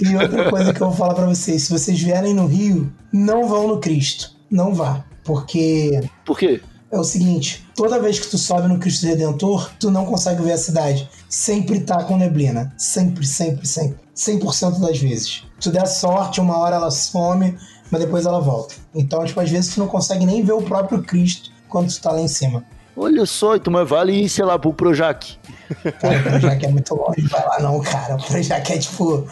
[0.01, 3.47] e outra coisa que eu vou falar pra vocês: se vocês vierem no Rio, não
[3.47, 4.35] vão no Cristo.
[4.51, 5.05] Não vá.
[5.23, 6.61] Porque Por quê?
[6.91, 10.53] é o seguinte: toda vez que tu sobe no Cristo Redentor, tu não consegue ver
[10.53, 11.09] a cidade.
[11.29, 12.73] Sempre tá com neblina.
[12.77, 14.03] Sempre, sempre, sempre.
[14.17, 15.45] 100% das vezes.
[15.59, 17.57] Se tu der sorte, uma hora ela some,
[17.93, 18.75] mas depois ela volta.
[18.95, 22.11] Então, tipo, às vezes tu não consegue nem ver o próprio Cristo quando tu tá
[22.11, 22.65] lá em cima.
[22.97, 25.39] Olha só, então mas vale ir, sei lá, pro Projac.
[26.01, 28.17] Cara, o Projac é muito longe, vai lá não, cara.
[28.17, 29.15] O Projac é tipo.
[29.15, 29.27] O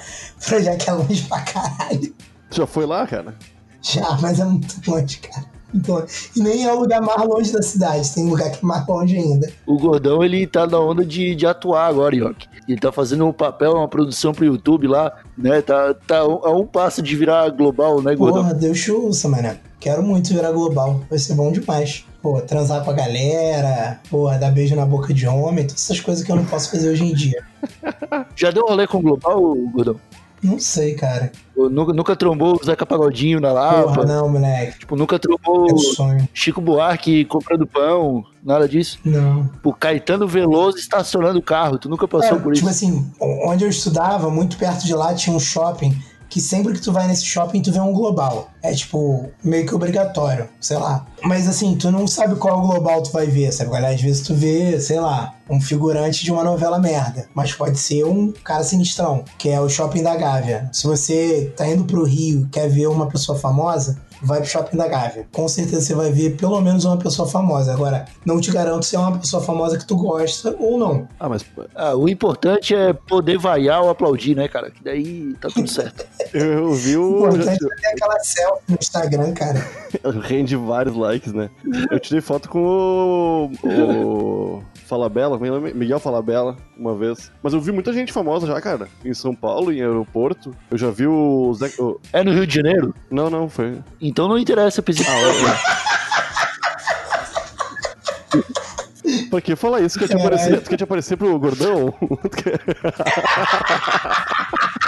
[0.46, 2.14] Projac é longe pra caralho.
[2.50, 3.34] Tu já foi lá, cara?
[3.82, 5.46] Já, mas é muito longe, cara.
[5.86, 6.30] Longe.
[6.36, 9.16] E nem é o lugar mais longe da cidade, tem lugar que é mais longe
[9.16, 9.50] ainda.
[9.66, 12.48] O Gordão, ele tá na onda de, de atuar agora, York.
[12.68, 15.60] Ele tá fazendo um papel, uma produção pro YouTube lá, né?
[15.62, 18.42] Tá, tá a um passo de virar global, né, Gordão?
[18.42, 19.58] Porra, Deus te ouça, mané.
[19.80, 21.00] Quero muito virar global.
[21.08, 22.04] Vai ser bom demais.
[22.22, 26.22] Pô, transar com a galera, porra, dar beijo na boca de homem, todas essas coisas
[26.22, 27.42] que eu não posso fazer hoje em dia.
[28.36, 29.40] Já deu um rolê com o global,
[29.72, 29.96] Gordão?
[30.42, 31.30] Não sei, cara.
[31.54, 34.06] Nunca, nunca trombou o Zeca Pagodinho na Porra, Lapa?
[34.06, 34.78] não, moleque.
[34.78, 35.66] Tipo, nunca trombou
[36.18, 36.28] É.
[36.32, 38.98] Chico Buarque comprando pão, nada disso?
[39.04, 39.50] Não.
[39.62, 42.86] O Caetano Veloso estacionando o carro, tu nunca passou É, por tipo isso?
[42.86, 45.94] assim, onde eu estudava, muito perto de lá tinha um shopping
[46.30, 48.48] que sempre que tu vai nesse shopping tu vê um global.
[48.62, 51.04] É tipo, meio que obrigatório, sei lá.
[51.22, 53.76] Mas assim, tu não sabe qual global tu vai ver, sabe?
[53.76, 57.28] Às vezes tu vê, sei lá, um figurante de uma novela merda.
[57.34, 60.70] Mas pode ser um cara sinistrão, que é o shopping da Gávea.
[60.72, 64.88] Se você tá indo pro Rio quer ver uma pessoa famosa, vai pro shopping da
[64.88, 65.26] Gávea.
[65.32, 67.72] Com certeza você vai ver pelo menos uma pessoa famosa.
[67.72, 71.08] Agora, não te garanto se é uma pessoa famosa que tu gosta ou não.
[71.18, 74.70] Ah, mas Ah, o importante é poder vaiar ou aplaudir, né, cara?
[74.70, 76.06] Que daí tá tudo certo.
[76.34, 77.26] eu, vi O o.
[77.28, 79.66] importante é ter aquela selfie no Instagram, cara.
[80.22, 81.50] Rende vários likes, né?
[81.90, 83.50] Eu tirei foto com o.
[83.68, 85.38] o Falabella?
[85.74, 87.30] Miguel Falabella, uma vez.
[87.42, 88.88] Mas eu vi muita gente famosa já, cara.
[89.04, 90.52] Em São Paulo, em aeroporto.
[90.70, 91.54] Eu já vi o.
[91.54, 92.92] Zé, o- É no Rio de Janeiro?
[93.10, 93.78] não, não, foi.
[94.00, 95.06] Então não interessa pedir.
[99.30, 99.98] Pra que falar isso?
[99.98, 101.94] Tu quer te aparecer, tu quer te aparecer pro gordão?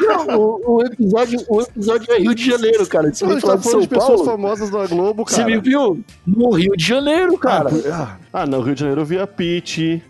[0.00, 3.12] Não, o, o episódio, o episódio é Rio de Janeiro, cara.
[3.12, 4.24] Você gente falar tá de São de pessoas Paulo?
[4.24, 5.46] famosas da Globo, Você cara.
[5.50, 6.04] me viu?
[6.26, 7.70] No Rio de Janeiro, cara.
[7.92, 10.02] Ah, ah, no Rio de Janeiro eu vi a Pete.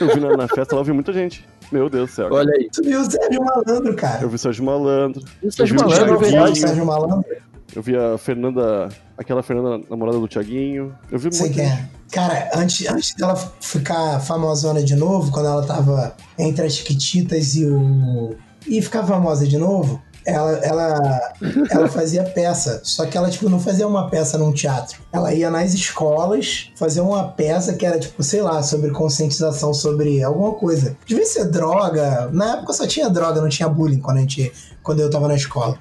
[0.00, 1.44] Eu vi na, na festa lá, eu vi muita gente.
[1.70, 2.28] Meu Deus do céu.
[2.30, 2.68] Olha aí.
[2.72, 4.22] Tu viu o Sérgio Malandro, cara.
[4.22, 5.22] Eu vi o Sérgio Malandro.
[5.42, 6.30] O Sérgio Eu vi o Malandro, é Thiaguinho.
[6.40, 6.60] verdade.
[6.60, 7.24] Sérgio Malandro,
[7.76, 8.88] Eu vi a Fernanda.
[9.18, 10.94] Aquela Fernanda namorada do Thiaguinho.
[11.10, 11.82] Eu vi sei muita quem gente.
[11.82, 11.88] é.
[12.10, 17.66] Cara, antes, antes dela ficar famosona de novo, quando ela tava entre as Chiquititas e
[17.66, 18.34] o.
[18.68, 21.32] e ficar famosa de novo, ela, ela,
[21.70, 22.80] ela fazia peça.
[22.84, 25.00] Só que ela, tipo, não fazia uma peça num teatro.
[25.10, 30.22] Ela ia nas escolas fazer uma peça que era, tipo, sei lá, sobre conscientização sobre
[30.22, 30.96] alguma coisa.
[31.06, 32.28] Devia ser droga.
[32.32, 34.52] Na época só tinha droga, não tinha bullying quando a gente.
[34.88, 35.78] Quando eu tava na escola.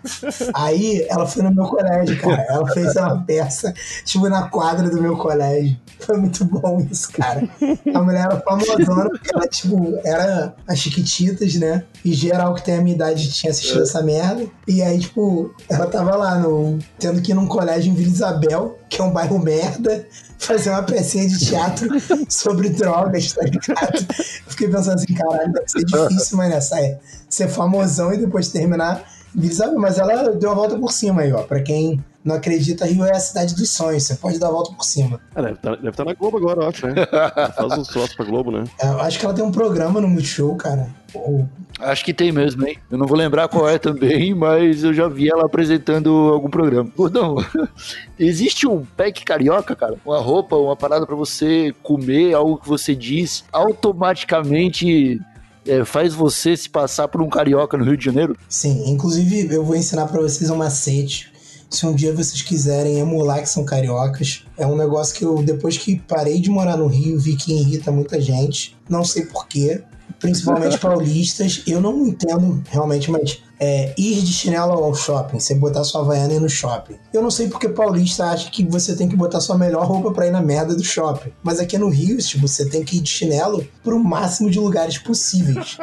[0.53, 2.45] Aí ela foi no meu colégio, cara.
[2.49, 5.77] Ela fez uma peça, tipo, na quadra do meu colégio.
[6.01, 7.47] Foi muito bom isso, cara.
[7.95, 11.85] A mulher era famosona, porque ela, tipo, era as Chiquititas, né?
[12.03, 14.45] E geral que tem a minha idade tinha assistido essa merda.
[14.67, 18.77] E aí, tipo, ela tava lá, no, tendo que ir num colégio em Vila Isabel,
[18.89, 20.05] que é um bairro merda,
[20.37, 21.89] fazer uma pecinha de teatro
[22.29, 23.97] sobre drogas, tá ligado?
[23.97, 28.49] Eu fiquei pensando assim, caralho, deve ser difícil, mas nessa é ser famosão e depois
[28.49, 29.03] terminar
[29.35, 29.79] Isabel.
[29.79, 31.43] Mas ela deu a volta por cima aí, ó.
[31.43, 34.03] Pra quem não acredita, Rio é a cidade dos sonhos.
[34.03, 35.19] Você pode dar a volta por cima.
[35.33, 36.93] Ah, deve estar deve tá na Globo agora, eu acho, né?
[37.55, 38.65] Faz uns troços pra Globo, né?
[38.83, 40.89] Eu acho que ela tem um programa no Multishow, cara.
[41.13, 41.47] Ou-
[41.79, 42.77] Acho que tem mesmo, hein?
[42.89, 46.91] Eu não vou lembrar qual é também, mas eu já vi ela apresentando algum programa.
[46.97, 47.35] Gordão,
[48.19, 49.95] existe um pack carioca, cara?
[50.05, 55.21] Uma roupa, uma parada pra você comer, algo que você diz, automaticamente
[55.65, 58.35] é, faz você se passar por um carioca no Rio de Janeiro?
[58.49, 61.31] Sim, inclusive eu vou ensinar pra vocês um macete.
[61.69, 65.77] Se um dia vocês quiserem emular que são cariocas, é um negócio que eu, depois
[65.77, 68.75] que parei de morar no Rio, vi que irrita muita gente.
[68.89, 69.83] Não sei porquê,
[70.19, 71.63] principalmente paulistas.
[71.67, 76.33] Eu não entendo realmente, mas é, ir de chinelo ao shopping, você botar sua havaiana
[76.33, 76.95] e ir no shopping.
[77.13, 80.27] Eu não sei porque paulista acha que você tem que botar sua melhor roupa pra
[80.27, 81.31] ir na merda do shopping.
[81.43, 84.97] Mas aqui no Rio, tipo, você tem que ir de chinelo pro máximo de lugares
[84.97, 85.77] possíveis.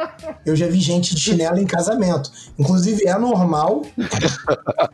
[0.45, 2.31] Eu já vi gente de chinelo em casamento.
[2.57, 3.81] Inclusive, é normal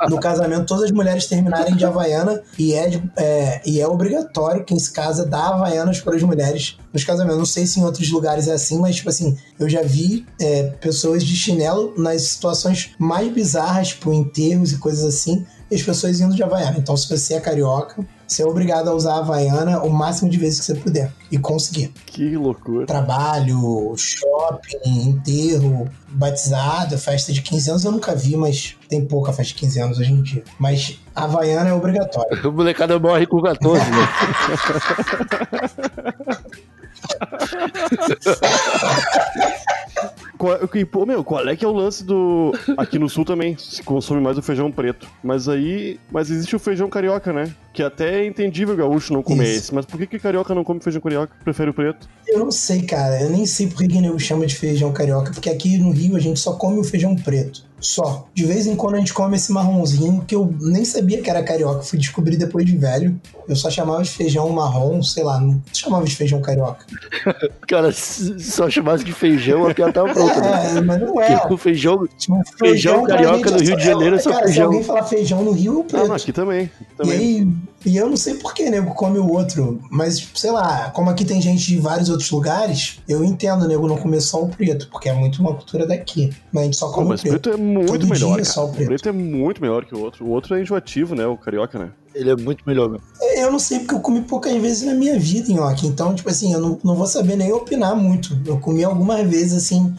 [0.09, 4.77] no casamento todas as mulheres terminarem de havaiana e é, é- e é obrigatório quem
[4.79, 7.37] se casa dar havaianas para as mulheres nos casamentos.
[7.37, 10.63] Não sei se em outros lugares é assim, mas, tipo assim, eu já vi é,
[10.81, 16.19] pessoas de chinelo nas situações mais bizarras, tipo enterros e coisas assim, e as pessoas
[16.19, 16.77] indo de havaiana.
[16.77, 20.37] Então, se você é carioca, você é obrigado a usar a havaiana o máximo de
[20.37, 22.85] vezes que você puder e conseguir Que loucura.
[22.85, 29.53] trabalho, shopping, enterro, batizado, festa de 15 anos eu nunca vi, mas tem pouca festa
[29.53, 30.43] de 15 anos hoje em dia.
[30.59, 32.39] Mas a Havaiana é obrigatória.
[32.47, 33.97] O molecada morre com 14, né?
[40.41, 42.51] Qual, é- pô, meu, qual é que é o lance do.
[42.75, 45.07] Aqui no sul também se consome mais o feijão preto.
[45.23, 45.99] Mas aí.
[46.11, 47.53] Mas existe o feijão carioca, né?
[47.71, 49.57] Que até é entendível o gaúcho não comer Isso.
[49.57, 49.75] esse.
[49.75, 51.35] Mas por que, que carioca não come feijão carioca?
[51.43, 52.09] Prefere o preto?
[52.27, 53.21] Eu não sei, cara.
[53.21, 56.15] Eu nem sei por que que nego chama de feijão carioca, porque aqui no Rio
[56.15, 57.63] a gente só come o feijão preto.
[57.81, 58.27] Só.
[58.33, 61.41] De vez em quando a gente come esse marronzinho, que eu nem sabia que era
[61.43, 61.81] carioca.
[61.81, 63.19] Fui descobrir depois de velho.
[63.49, 66.85] Eu só chamava de feijão marrom, sei lá, não chamava de feijão carioca.
[67.67, 70.77] Cara, se só chamasse de feijão, a piada tava pronta, né?
[70.77, 71.37] É, mas não é.
[71.39, 72.07] Porque o feijão,
[72.57, 74.55] Feijão pra carioca gente no Rio de Janeiro é só cara, feijão.
[74.55, 76.07] Se alguém falar feijão no Rio, é o Ah, preto.
[76.07, 76.61] não, aqui também.
[76.65, 77.17] Aqui E também.
[77.17, 77.47] aí,
[77.85, 81.25] e eu não sei por que nego come o outro, mas sei lá, como aqui
[81.25, 84.87] tem gente de vários outros lugares, eu entendo o nego não comer só o preto,
[84.91, 86.31] porque é muito uma cultura daqui.
[86.51, 87.41] Mas a gente só Pô, come mas o preto.
[87.41, 88.35] preto é muito Todo melhor.
[88.35, 88.45] dia cara.
[88.45, 88.87] só o o preto.
[88.87, 90.25] preto é muito melhor que o outro.
[90.25, 91.25] O outro é enjoativo, né?
[91.25, 91.91] O carioca, né?
[92.13, 92.99] ele é muito melhor, meu.
[93.35, 95.87] Eu não sei porque eu comi poucas vezes na minha vida, nhoque.
[95.87, 98.37] Então, tipo assim, eu não, não vou saber nem opinar muito.
[98.45, 99.93] Eu comi algumas vezes, assim,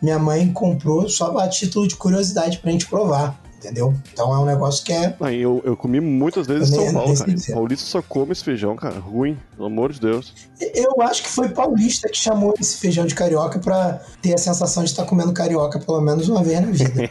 [0.00, 3.94] minha mãe comprou só a título de curiosidade pra gente provar, entendeu?
[4.12, 5.14] Então é um negócio que é.
[5.20, 7.32] Ah, eu, eu comi muitas vezes em Eu São Paulo, cara.
[7.32, 7.52] dizer.
[7.54, 8.98] Paulista só come esse feijão, cara.
[8.98, 10.34] Ruim, pelo amor de Deus.
[10.74, 14.84] Eu acho que foi paulista que chamou esse feijão de carioca pra ter a sensação
[14.84, 17.10] de estar comendo carioca pelo menos uma vez na vida.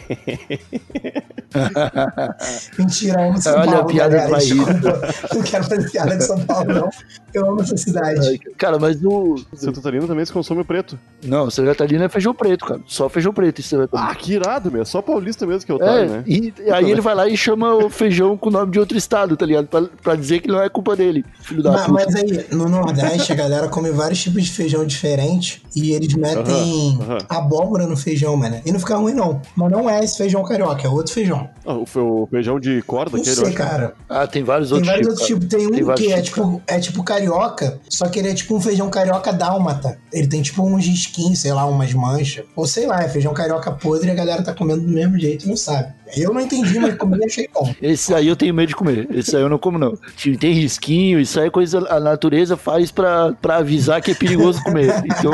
[2.78, 4.32] Mentira, eu amo São Olha a Paulo, piada galera.
[4.32, 4.56] vai rir.
[4.66, 6.89] Desculpa, não quero fazer piada de São Paulo, não.
[7.34, 8.39] Eu amo essa cidade.
[8.58, 9.36] Cara, mas o.
[9.54, 10.98] Santa Catarina também se consome preto.
[11.24, 12.82] Não, Santa Catarina é feijão preto, cara.
[12.88, 13.89] Só feijão preto isso comer.
[13.94, 14.86] Ah, que irado, meu.
[14.86, 16.24] Só paulista mesmo que é otário, É, né?
[16.26, 18.97] e e aí ele vai lá e chama o feijão com o nome de outro
[18.97, 19.67] estado, tá ligado?
[19.67, 21.91] Pra, pra dizer que não é culpa dele, filho da Ma- puta.
[22.06, 26.99] Mas, aí, no Nordeste, a galera come vários tipos de feijão diferentes e eles metem
[27.29, 28.60] abóbora no feijão, mano.
[28.65, 29.41] E não fica ruim, não.
[29.56, 31.49] Mas não é esse feijão carioca, é outro feijão.
[31.65, 33.93] Ah, o, fe- o feijão de corda, Não sei, cara.
[34.10, 35.21] Ah, tem vários Tem outros vários tipos.
[35.21, 35.47] outros tipos.
[35.58, 38.56] Tem um Tem que é tipos, tipo, é tipo carioca, só que ele é tipo
[38.56, 39.97] um feijão carioca dálmata.
[40.12, 42.45] Ele tem tipo uns risquinhos, sei lá, umas manchas.
[42.56, 45.47] Ou sei lá, é feijão carioca podre e a galera tá comendo do mesmo jeito,
[45.47, 45.93] não sabe.
[46.15, 47.73] Eu não entendi, mas comi e achei bom.
[47.82, 49.08] Esse aí eu tenho medo de comer.
[49.12, 49.97] Esse aí eu não como, não.
[50.39, 54.62] Tem risquinho, isso aí é coisa a natureza faz pra, pra avisar que é perigoso
[54.63, 54.93] comer.
[55.06, 55.34] Então,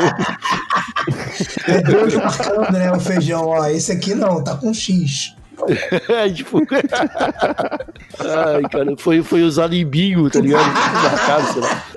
[1.66, 3.46] É Deus marcando, né, o feijão.
[3.46, 5.34] Ó, esse aqui não, tá com X.
[6.08, 6.58] É, tipo.
[8.18, 10.70] Ai, cara, foi, foi usado em bingo, tá ligado?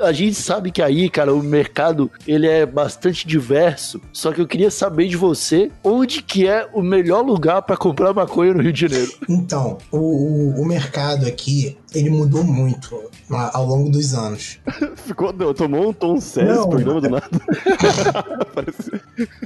[0.01, 4.01] A gente sabe que aí, cara, o mercado ele é bastante diverso.
[4.11, 8.13] Só que eu queria saber de você onde que é o melhor lugar pra comprar
[8.13, 9.11] maconha no Rio de Janeiro.
[9.27, 14.59] Então, o, o, o mercado aqui, ele mudou muito ao longo dos anos.
[15.05, 17.29] Ficou, tomou um tom sério esse programa do nada.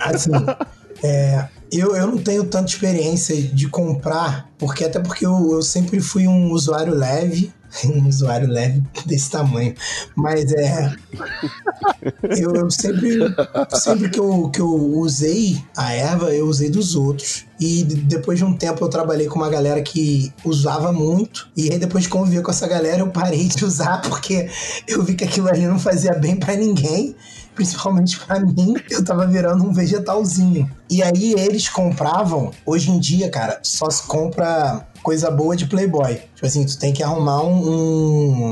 [0.01, 0.31] Assim,
[1.03, 5.99] é, eu, eu não tenho tanta experiência de comprar, porque até porque eu, eu sempre
[5.99, 7.51] fui um usuário leve,
[7.85, 9.73] um usuário leve desse tamanho,
[10.15, 10.93] mas é.
[12.37, 13.19] Eu, eu sempre,
[13.73, 17.45] sempre que, eu, que eu usei a erva, eu usei dos outros.
[17.59, 21.49] E de- depois de um tempo eu trabalhei com uma galera que usava muito.
[21.55, 24.49] E aí depois de conviver com essa galera, eu parei de usar porque
[24.87, 27.15] eu vi que aquilo ali não fazia bem pra ninguém
[27.57, 30.69] principalmente pra mim, eu tava virando um vegetalzinho.
[30.89, 36.21] E aí eles compravam, hoje em dia, cara, só se compra coisa boa de Playboy.
[36.35, 37.67] Tipo assim, tu tem que arrumar um,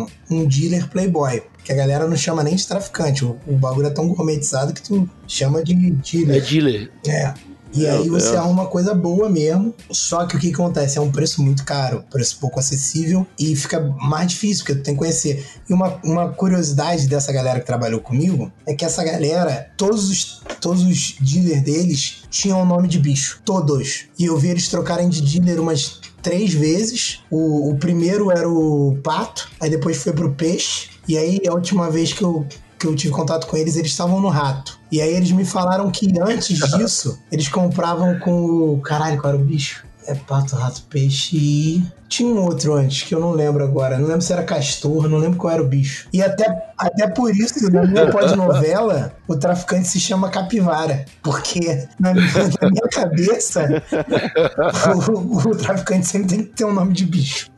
[0.02, 1.44] um, um dealer Playboy.
[1.63, 3.24] Que a galera não chama nem de traficante.
[3.24, 6.44] O, o bagulho é tão gourmetizado que tu chama de É dealer.
[6.46, 6.91] dealer.
[7.08, 7.34] É.
[7.76, 8.38] E Meu aí você Deus.
[8.38, 9.74] arruma coisa boa mesmo.
[9.92, 10.98] Só que o que acontece?
[10.98, 14.94] É um preço muito caro, preço pouco acessível e fica mais difícil, porque tu tem
[14.94, 15.46] que conhecer.
[15.70, 20.42] E uma, uma curiosidade dessa galera que trabalhou comigo é que essa galera, todos os,
[20.62, 23.42] todos os dealers deles tinham o nome de bicho.
[23.44, 24.06] Todos.
[24.18, 27.20] E eu vi eles trocarem de dealer umas três vezes.
[27.30, 30.90] O, o primeiro era o pato, aí depois foi pro peixe.
[31.08, 32.46] E aí a última vez que eu,
[32.80, 34.75] que eu tive contato com eles, eles estavam no rato.
[34.91, 38.82] E aí eles me falaram que antes disso, eles compravam com o.
[38.82, 39.86] Caralho, qual era o bicho?
[40.08, 41.84] É pato, rato, peixe e.
[42.08, 43.98] Tinha um outro antes, que eu não lembro agora.
[43.98, 46.08] Não lembro se era castor, não lembro qual era o bicho.
[46.13, 46.45] E até,
[46.78, 51.06] até por isso, na minha pós-novela, o traficante se chama Capivara.
[51.24, 53.84] Porque na minha, na minha cabeça,
[55.12, 57.50] o, o traficante sempre tem que ter um nome de bicho.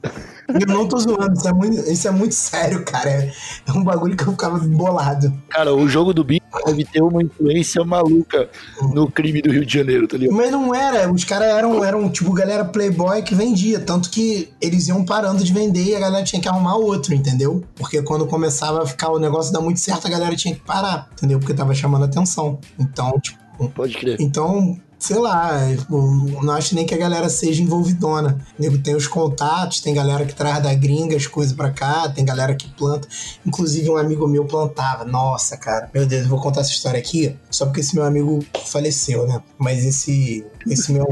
[0.47, 3.09] Eu não tô zoando, isso é muito, isso é muito sério, cara.
[3.09, 3.31] É,
[3.75, 5.33] um bagulho que eu ficava bolado.
[5.49, 8.49] Cara, o jogo do bingo deve ter uma influência maluca
[8.93, 10.35] no crime do Rio de Janeiro, tá ligado?
[10.35, 14.87] Mas não era, os caras eram, eram tipo galera playboy que vendia, tanto que eles
[14.87, 17.63] iam parando de vender e a galera tinha que arrumar outro, entendeu?
[17.75, 21.09] Porque quando começava a ficar o negócio dar muito certo, a galera tinha que parar,
[21.13, 21.39] entendeu?
[21.39, 22.59] Porque tava chamando atenção.
[22.79, 24.17] Então, tipo, Pode crer.
[24.19, 28.39] então, sei lá, não acho nem que a galera seja envolvidona.
[28.57, 32.25] Nego tem os contatos, tem galera que traz da gringa as coisas pra cá, tem
[32.25, 33.07] galera que planta.
[33.45, 35.05] Inclusive, um amigo meu plantava.
[35.05, 38.43] Nossa, cara, meu Deus, eu vou contar essa história aqui só porque esse meu amigo
[38.65, 39.41] faleceu, né?
[39.57, 41.05] Mas esse, esse meu.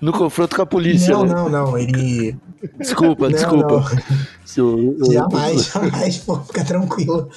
[0.00, 1.12] No confronto com a polícia.
[1.12, 1.34] Não, né?
[1.34, 2.36] não, não, ele.
[2.78, 3.80] Desculpa, Não, desculpa.
[3.80, 4.26] não.
[4.46, 7.28] Se eu- eu- Jamais, jamais, pô, fica tranquilo.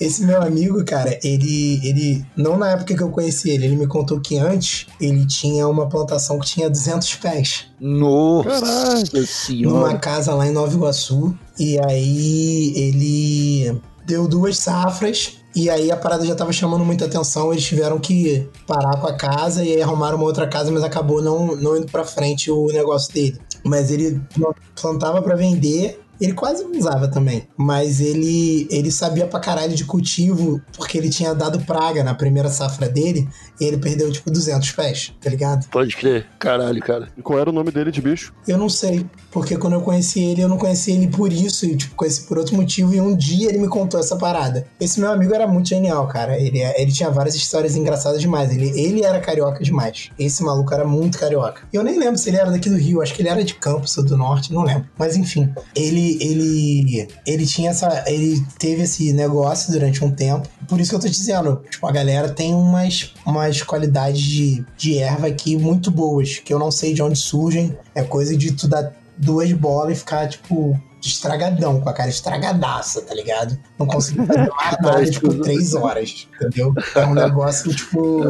[0.00, 2.26] Esse meu amigo, cara, ele, ele.
[2.36, 5.88] Não na época que eu conheci ele, ele me contou que antes ele tinha uma
[5.88, 7.66] plantação que tinha 200 pés.
[7.80, 9.98] Nossa Numa senhora.
[9.98, 11.34] casa lá em Nova Iguaçu.
[11.58, 15.38] E aí ele deu duas safras.
[15.56, 17.52] E aí a parada já tava chamando muita atenção.
[17.52, 21.22] Eles tiveram que parar com a casa e aí arrumaram uma outra casa, mas acabou
[21.22, 23.38] não, não indo pra frente o negócio dele.
[23.64, 24.20] Mas ele
[24.80, 26.00] plantava pra vender.
[26.20, 31.10] Ele quase não usava também, mas ele ele sabia pra caralho de cultivo, porque ele
[31.10, 33.28] tinha dado praga na primeira safra dele,
[33.60, 35.66] e ele perdeu tipo 200 pés, tá ligado?
[35.70, 36.24] Pode crer.
[36.38, 37.08] Caralho, cara.
[37.18, 38.32] E qual era o nome dele de bicho?
[38.46, 41.76] Eu não sei, porque quando eu conheci ele, eu não conheci ele por isso, e
[41.76, 44.64] tipo, conheci por outro motivo, e um dia ele me contou essa parada.
[44.78, 46.38] Esse meu amigo era muito genial, cara.
[46.38, 48.52] Ele, ele tinha várias histórias engraçadas demais.
[48.52, 50.10] Ele, ele era carioca demais.
[50.16, 51.62] Esse maluco era muito carioca.
[51.72, 53.54] E eu nem lembro se ele era daqui do Rio, acho que ele era de
[53.54, 54.88] Campos ou do Norte, não lembro.
[54.96, 60.48] Mas enfim, ele ele ele tinha essa ele teve esse negócio durante um tempo.
[60.68, 64.98] Por isso que eu tô dizendo, tipo, a galera tem umas umas qualidades de, de
[64.98, 67.76] erva aqui muito boas, que eu não sei de onde surgem.
[67.96, 73.02] É coisa de tu dar duas bolas e ficar, tipo, estragadão, com a cara estragadaça,
[73.02, 73.58] tá ligado?
[73.78, 76.74] Não consegui fazer mais nada, tipo, três horas, entendeu?
[76.94, 78.22] É um negócio, tipo,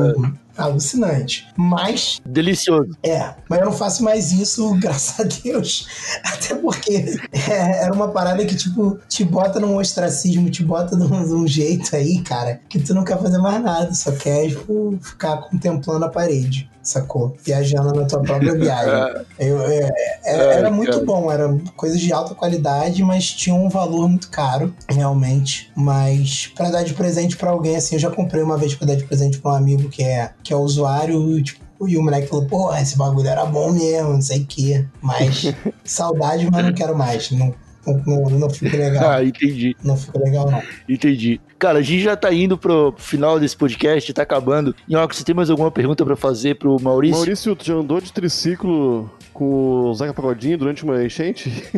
[0.57, 1.47] alucinante.
[1.57, 2.97] Mas Delicioso.
[3.03, 5.87] é, mas eu não faço mais isso, graças a Deus.
[6.25, 11.03] Até porque é, era uma parada que, tipo, te bota num ostracismo, te bota de
[11.03, 14.49] um, de um jeito aí, cara, que tu não quer fazer mais nada, só quer,
[14.49, 17.35] tipo, ficar contemplando a parede, sacou?
[17.45, 19.25] Viajando na tua própria viagem.
[19.39, 19.91] Eu, é,
[20.25, 24.31] é, Ai, era muito bom, era coisas de alta qualidade, mas tinha um valor muito
[24.31, 25.71] caro, realmente.
[25.75, 28.97] Mas pra dar de presente pra alguém, assim, eu já comprei uma vez pra dar
[28.97, 32.47] de presente pra um amigo que é, que é usuário, tipo, e o moleque falou,
[32.47, 34.87] pô, esse bagulho era bom mesmo, não sei o quê.
[35.03, 35.53] Mas
[35.85, 37.31] saudade, mas não quero mais.
[37.31, 37.55] Não,
[37.87, 39.11] Não, não, não legal.
[39.11, 40.63] Ah, entendi, Não fica legal, não.
[40.89, 41.41] entendi.
[41.65, 44.77] Cara, a gente já tá indo pro final desse podcast, tá acabando.
[44.87, 47.17] Nhoque, você tem mais alguma pergunta pra fazer pro Maurício?
[47.17, 51.51] Maurício, tu já andou de triciclo com o Zeca Pagodinho durante uma enchente?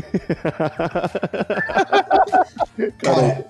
[2.99, 3.47] Cara,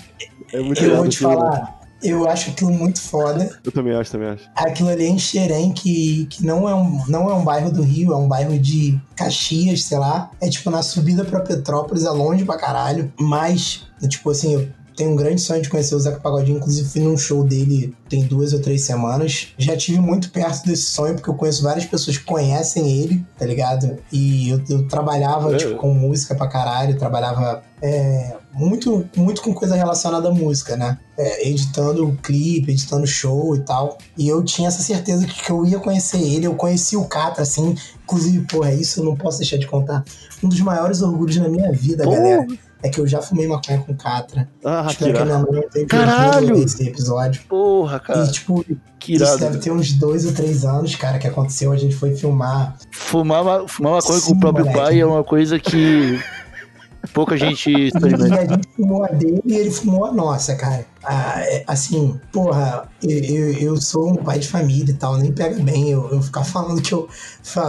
[0.53, 3.59] É muito eu vou te falar, eu acho aquilo muito foda.
[3.65, 4.47] Eu também acho, também acho.
[4.55, 7.83] Aquilo ali é em Xerém, que, que não, é um, não é um bairro do
[7.83, 10.31] Rio, é um bairro de Caxias, sei lá.
[10.41, 13.11] É tipo na subida pra Petrópolis, é longe pra caralho.
[13.19, 16.57] Mas, tipo assim, eu tenho um grande sonho de conhecer o Zeca Pagodinho.
[16.59, 19.49] Inclusive, fui num show dele tem duas ou três semanas.
[19.59, 23.45] Já tive muito perto desse sonho, porque eu conheço várias pessoas que conhecem ele, tá
[23.45, 23.99] ligado?
[24.13, 25.57] E eu, eu trabalhava, É.
[25.57, 30.99] tipo, com música pra caralho, trabalhava é, muito, muito com coisa relacionada à música, né?
[31.19, 33.99] É, editando clipe, editando show e tal.
[34.17, 36.47] E eu tinha essa certeza que, que eu ia conhecer ele.
[36.47, 37.75] Eu conheci o Catra, assim.
[38.05, 40.05] Inclusive, porra, isso eu não posso deixar de contar.
[40.43, 42.17] Um dos maiores orgulhos na minha vida, Porra.
[42.17, 42.47] galera,
[42.83, 44.49] é que eu já fumei maconha com Catra.
[44.65, 45.27] Ah, que Espero que a irado.
[45.43, 46.57] minha mãe não tenha Caralho!
[46.63, 47.43] esse episódio.
[47.49, 48.65] Porra, cara, E, tipo,
[48.99, 49.39] que isso irado.
[49.39, 51.73] deve ter uns dois ou três anos, cara, que aconteceu.
[51.73, 52.77] A gente foi filmar.
[52.91, 54.85] Fumar, ma- fumar maconha com Sim, o próprio moleque.
[54.85, 56.21] pai é uma coisa que
[57.13, 58.35] pouca gente E experimenta.
[58.41, 60.85] a gente fumou a dele e ele fumou a nossa, cara.
[61.09, 65.31] Ah, é, assim, porra, eu, eu, eu sou um pai de família e tal, nem
[65.33, 67.09] pega bem eu, eu ficar falando que eu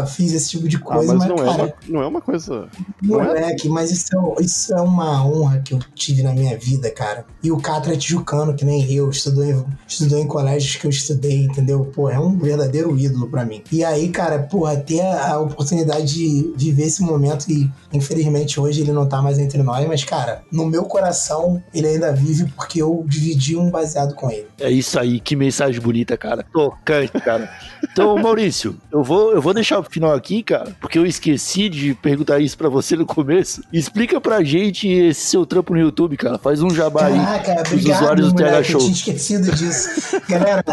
[0.08, 2.22] fiz esse tipo de Ah, coisa, mas mas, não é, cara, uma, não é uma
[2.22, 2.68] coisa.
[3.02, 3.28] não é?
[3.28, 7.26] moleque, mas isso é, isso é uma honra que eu tive na minha vida, cara.
[7.44, 10.90] E o Catra é tijucano, que nem eu, estudou em, estudou em colégios que eu
[10.90, 11.86] estudei, entendeu?
[11.94, 13.62] Pô, é um verdadeiro ídolo pra mim.
[13.72, 18.82] E aí, cara, porra, ter a, a oportunidade de viver esse momento e, infelizmente, hoje
[18.82, 22.82] ele não tá mais entre nós, mas, cara, no meu coração, ele ainda vive porque
[22.82, 24.48] eu dividi um baseado com ele.
[24.60, 26.46] É isso aí, que mensagem bonita, cara.
[26.52, 27.50] Tocante, cara.
[27.84, 31.94] Então, Maurício, eu vou, eu vou deixar o final aqui, cara, porque eu esqueci de
[31.96, 33.62] perguntar isso pra você no começo.
[33.72, 36.38] Explica pra gente esse seu trampo no YouTube, cara.
[36.38, 37.18] Faz um jabá aí.
[37.18, 38.82] Caraca, os obrigado, usuários do TH moleque, Show.
[38.82, 40.22] eu tinha esquecido disso.
[40.28, 40.64] Galera,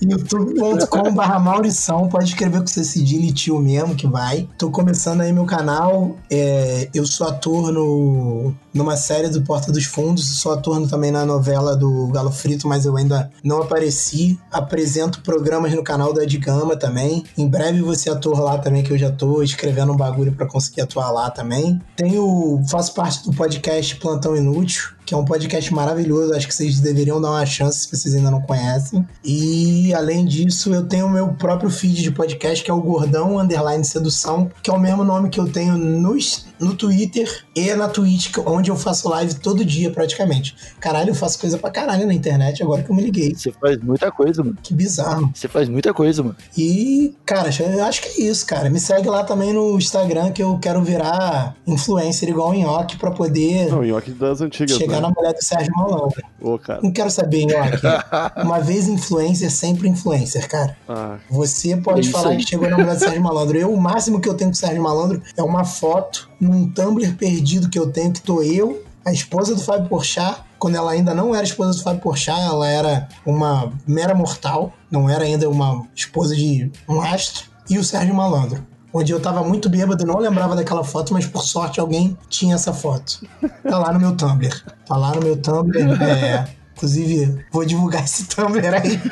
[0.00, 4.48] youtube.com.br Maurição, pode escrever com esse cedilho e tio mesmo que vai.
[4.58, 9.84] Tô começando aí meu canal, é, eu sou ator no, numa série do Porta dos
[9.84, 14.38] Fundos, sou ator também na novela do Galo Frito, mas eu ainda não apareci.
[14.50, 17.24] Apresento programas no canal da Edgama também.
[17.36, 20.82] Em breve ser ator lá também, que eu já tô escrevendo um bagulho pra conseguir
[20.82, 21.80] atuar lá também.
[21.96, 26.34] Tenho, faço parte do podcast Plantão Inútil, que é um podcast maravilhoso.
[26.34, 29.06] Acho que vocês deveriam dar uma chance se vocês ainda não conhecem.
[29.24, 33.38] E além disso, eu tenho o meu próprio feed de podcast, que é o Gordão
[33.38, 36.16] Underline Sedução, que é o mesmo nome que eu tenho no,
[36.60, 40.54] no Twitter e na Twitch, que- onde eu faço live todo dia praticamente.
[40.80, 43.34] Caralho, eu faço coisa pra caralho na internet agora que eu me liguei.
[43.34, 44.56] Você faz muita coisa, mano.
[44.62, 45.30] Que bizarro.
[45.34, 46.36] Você faz muita coisa, mano.
[46.56, 48.70] E, cara, eu acho que é isso, cara.
[48.70, 53.10] Me segue lá também no Instagram que eu quero virar influencer igual o Nhoque pra
[53.10, 55.00] poder Não, Nhoque das antigas, chegar né?
[55.00, 56.22] na mulher do Sérgio Malandro.
[56.40, 56.80] Ô, cara.
[56.82, 57.86] Não quero saber, Nhoque.
[58.42, 60.76] Uma vez influencer, sempre influencer, cara.
[60.88, 62.36] Ah, Você É pode falar aí.
[62.38, 63.58] que chegou na mulher do Sérgio Malandro.
[63.58, 67.14] Eu, o máximo que eu tenho com o Sérgio Malandro é uma foto num Tumblr
[67.16, 71.12] perdido que eu tenho, que tô eu, a esposa do Fábio Porchat, quando ela ainda
[71.14, 75.86] não era esposa do Fábio Porchat, ela era uma mera mortal, não era ainda uma
[75.94, 78.64] esposa de um astro, e o Sérgio Malandro.
[78.96, 82.72] Onde eu tava muito bêbado, não lembrava daquela foto, mas por sorte alguém tinha essa
[82.72, 83.26] foto.
[83.68, 84.62] Tá lá no meu Tumblr.
[84.86, 86.00] Tá lá no meu Tumblr.
[86.00, 89.02] É, inclusive, vou divulgar esse Tumblr aí.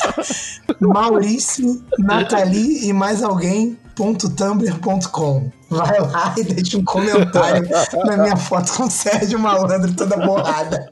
[0.80, 3.78] Maurício, Nathalie e mais alguém.
[3.94, 7.68] .tumblr.com Vai lá e deixa um comentário
[8.06, 10.88] na minha foto com o Sérgio Malandro toda borrada.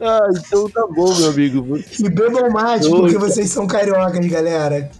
[0.00, 1.78] Ah, então tá bom, meu amigo.
[1.98, 4.90] E bebam mate, Oi, porque vocês são cariocas, galera.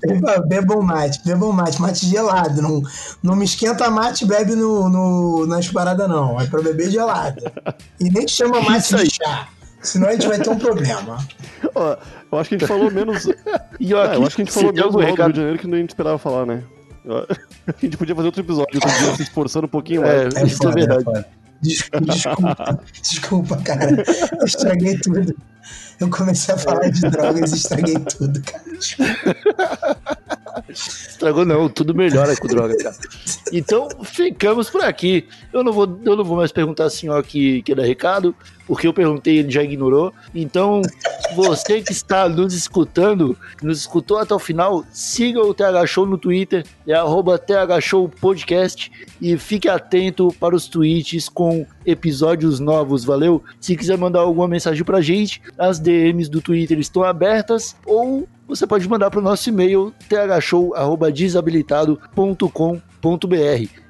[0.47, 2.63] Bebam mate, bebam mate, mate gelado.
[2.63, 2.81] Não,
[3.23, 6.41] não me esquenta mate, bebe no, no, nas paradas, não.
[6.41, 7.43] É pra beber gelado.
[8.01, 9.49] E nem chama mate de chá.
[9.83, 11.19] Senão a gente vai ter um problema.
[11.75, 11.97] ó,
[12.33, 13.27] eu acho que a gente falou menos.
[13.81, 15.33] E ó, Ah, eu acho que a gente falou menos mal do Rio recado?
[15.33, 16.63] de Janeiro que a gente esperava falar, né?
[17.05, 20.35] A gente podia fazer outro episódio, outro dia, se esforçando um pouquinho mais.
[20.35, 21.05] É, isso é verdade.
[21.05, 21.27] foda.
[21.65, 24.05] Desculpa, desculpa, desculpa, cara.
[24.39, 25.35] Eu estraguei tudo.
[25.99, 28.63] Eu comecei a falar de drogas e estraguei tudo, cara.
[30.69, 32.97] Estragou não, tudo melhora com droga, cara.
[33.51, 35.27] Então, ficamos por aqui.
[35.53, 38.35] Eu não vou, eu não vou mais perguntar assim, ó, que, que dá recado,
[38.67, 40.13] porque eu perguntei ele já ignorou.
[40.35, 40.83] Então,
[41.35, 46.07] você que está nos escutando, que nos escutou até o final, siga o TH Show
[46.07, 48.91] no Twitter, é arroba TH Show Podcast,
[49.21, 53.43] e fique atento para os tweets com episódios novos, valeu?
[53.61, 58.67] Se quiser mandar alguma mensagem pra gente, as DMs do Twitter estão abertas ou você
[58.67, 62.94] pode mandar para o nosso e-mail thshow@desabilitado.com.br.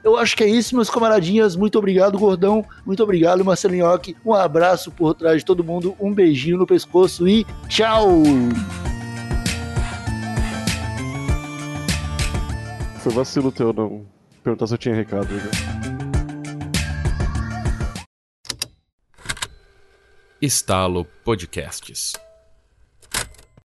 [0.02, 1.56] Eu acho que é isso, meus camaradinhas.
[1.56, 2.64] Muito obrigado, Gordão.
[2.84, 4.16] Muito obrigado, Marcelinhoque.
[4.24, 8.22] Um abraço por trás de todo mundo, um beijinho no pescoço e tchau!
[12.98, 14.06] Foi vacilo teu não
[14.42, 15.28] perguntar se eu tinha recado.
[15.38, 15.50] Já.
[20.40, 22.23] Estalo Podcasts.